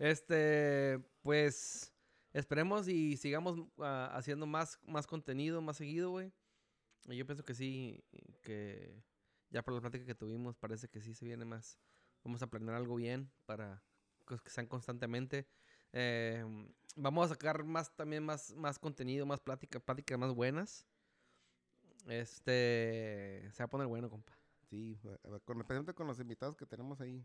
[0.00, 1.92] este, pues,
[2.32, 6.32] esperemos y sigamos ah, haciendo más, más contenido, más seguido, güey.
[7.04, 8.04] Y Yo pienso que sí,
[8.42, 9.00] que
[9.50, 11.78] ya por la plática que tuvimos, parece que sí se viene más.
[12.24, 13.80] Vamos a planear algo bien para
[14.26, 15.46] que sean constantemente.
[15.92, 16.44] Eh,
[16.96, 20.86] vamos a sacar más también más, más contenido, más plática, pláticas más buenas.
[22.06, 24.32] Este, se va a poner bueno, compa.
[24.68, 27.24] Sí, ver, con, especialmente con los invitados que tenemos ahí,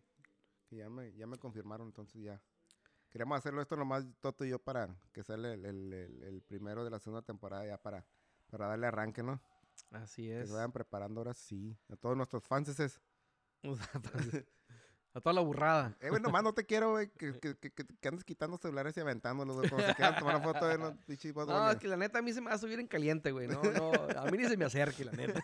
[0.68, 2.42] que ya me, ya me confirmaron, entonces ya.
[3.10, 6.84] Queremos hacerlo esto nomás Toto y yo para que sea el, el- el- el primero
[6.86, 8.06] de la segunda temporada ya para,
[8.50, 9.42] para darle arranque, ¿no?
[9.92, 10.50] Así Que es.
[10.50, 11.78] se vayan preparando ahora sí.
[11.90, 13.02] A todos nuestros fans es...
[15.14, 15.96] a toda la burrada.
[16.00, 19.00] Eh, güey, nomás no te quiero, güey, que, que, que, que- andes quitando celulares y
[19.02, 19.86] aventándolos, güey.
[19.86, 20.94] Se quieran tomar foto de los
[21.48, 23.48] No, que la neta a mí se me va a subir en caliente, güey.
[23.48, 25.42] No, no, a mí ni se me acerque, la neta.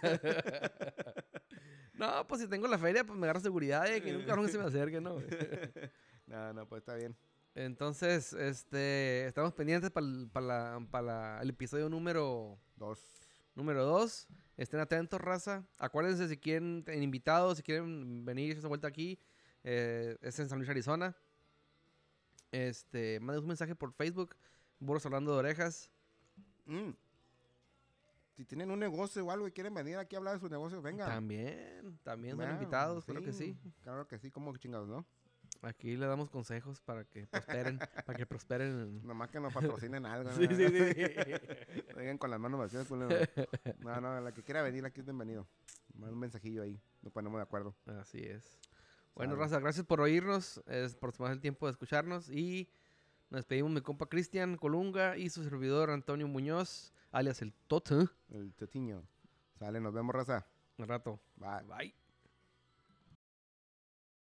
[1.93, 4.65] No, pues si tengo la feria, pues me agarro seguridad de que nunca se me
[4.65, 5.13] acerque, ¿no?
[5.15, 5.25] güey?
[6.27, 7.15] No, no, pues está bien.
[7.55, 12.99] Entonces, este, estamos pendientes para el episodio número Dos.
[13.55, 14.27] número 2.
[14.57, 15.63] Estén atentos, raza.
[15.77, 19.17] Acuérdense si quieren en invitados, si quieren venir esa vuelta aquí,
[19.69, 21.13] eh, es en San Luis, Arizona.
[22.53, 24.33] Este, manden un mensaje por Facebook,
[24.79, 25.91] Burros hablando de orejas.
[26.65, 26.91] Mm.
[28.37, 30.81] Si tienen un negocio o algo y quieren venir aquí a hablar de su negocio,
[30.81, 31.05] venga.
[31.05, 33.57] También, también son invitados, claro que sí.
[33.81, 35.05] Claro que sí, como chingados, ¿no?
[35.63, 39.05] Aquí le damos consejos para que prosperen, para que prosperen.
[39.05, 40.31] Nomás que nos patrocinen algo.
[40.31, 40.55] Sí, ¿no?
[40.55, 41.83] sí, sí.
[41.93, 42.89] Vengan con las manos vacías.
[42.89, 45.45] No, no, la que quiera venir aquí es bienvenido.
[45.93, 47.75] Manda un mensajillo ahí, nos ponemos de acuerdo.
[47.99, 48.57] Así es.
[49.17, 49.35] Bueno.
[49.35, 52.69] Raza, gracias por oírnos, es por tomar el tiempo de escucharnos y
[53.31, 58.11] nos despedimos mi compa Cristian Colunga y su servidor Antonio Muñoz, alias el Toto.
[58.29, 59.03] El tetiño.
[59.57, 60.45] Sale, nos vemos, raza.
[60.77, 61.19] Un rato.
[61.35, 61.63] Bye.
[61.63, 62.06] Bye.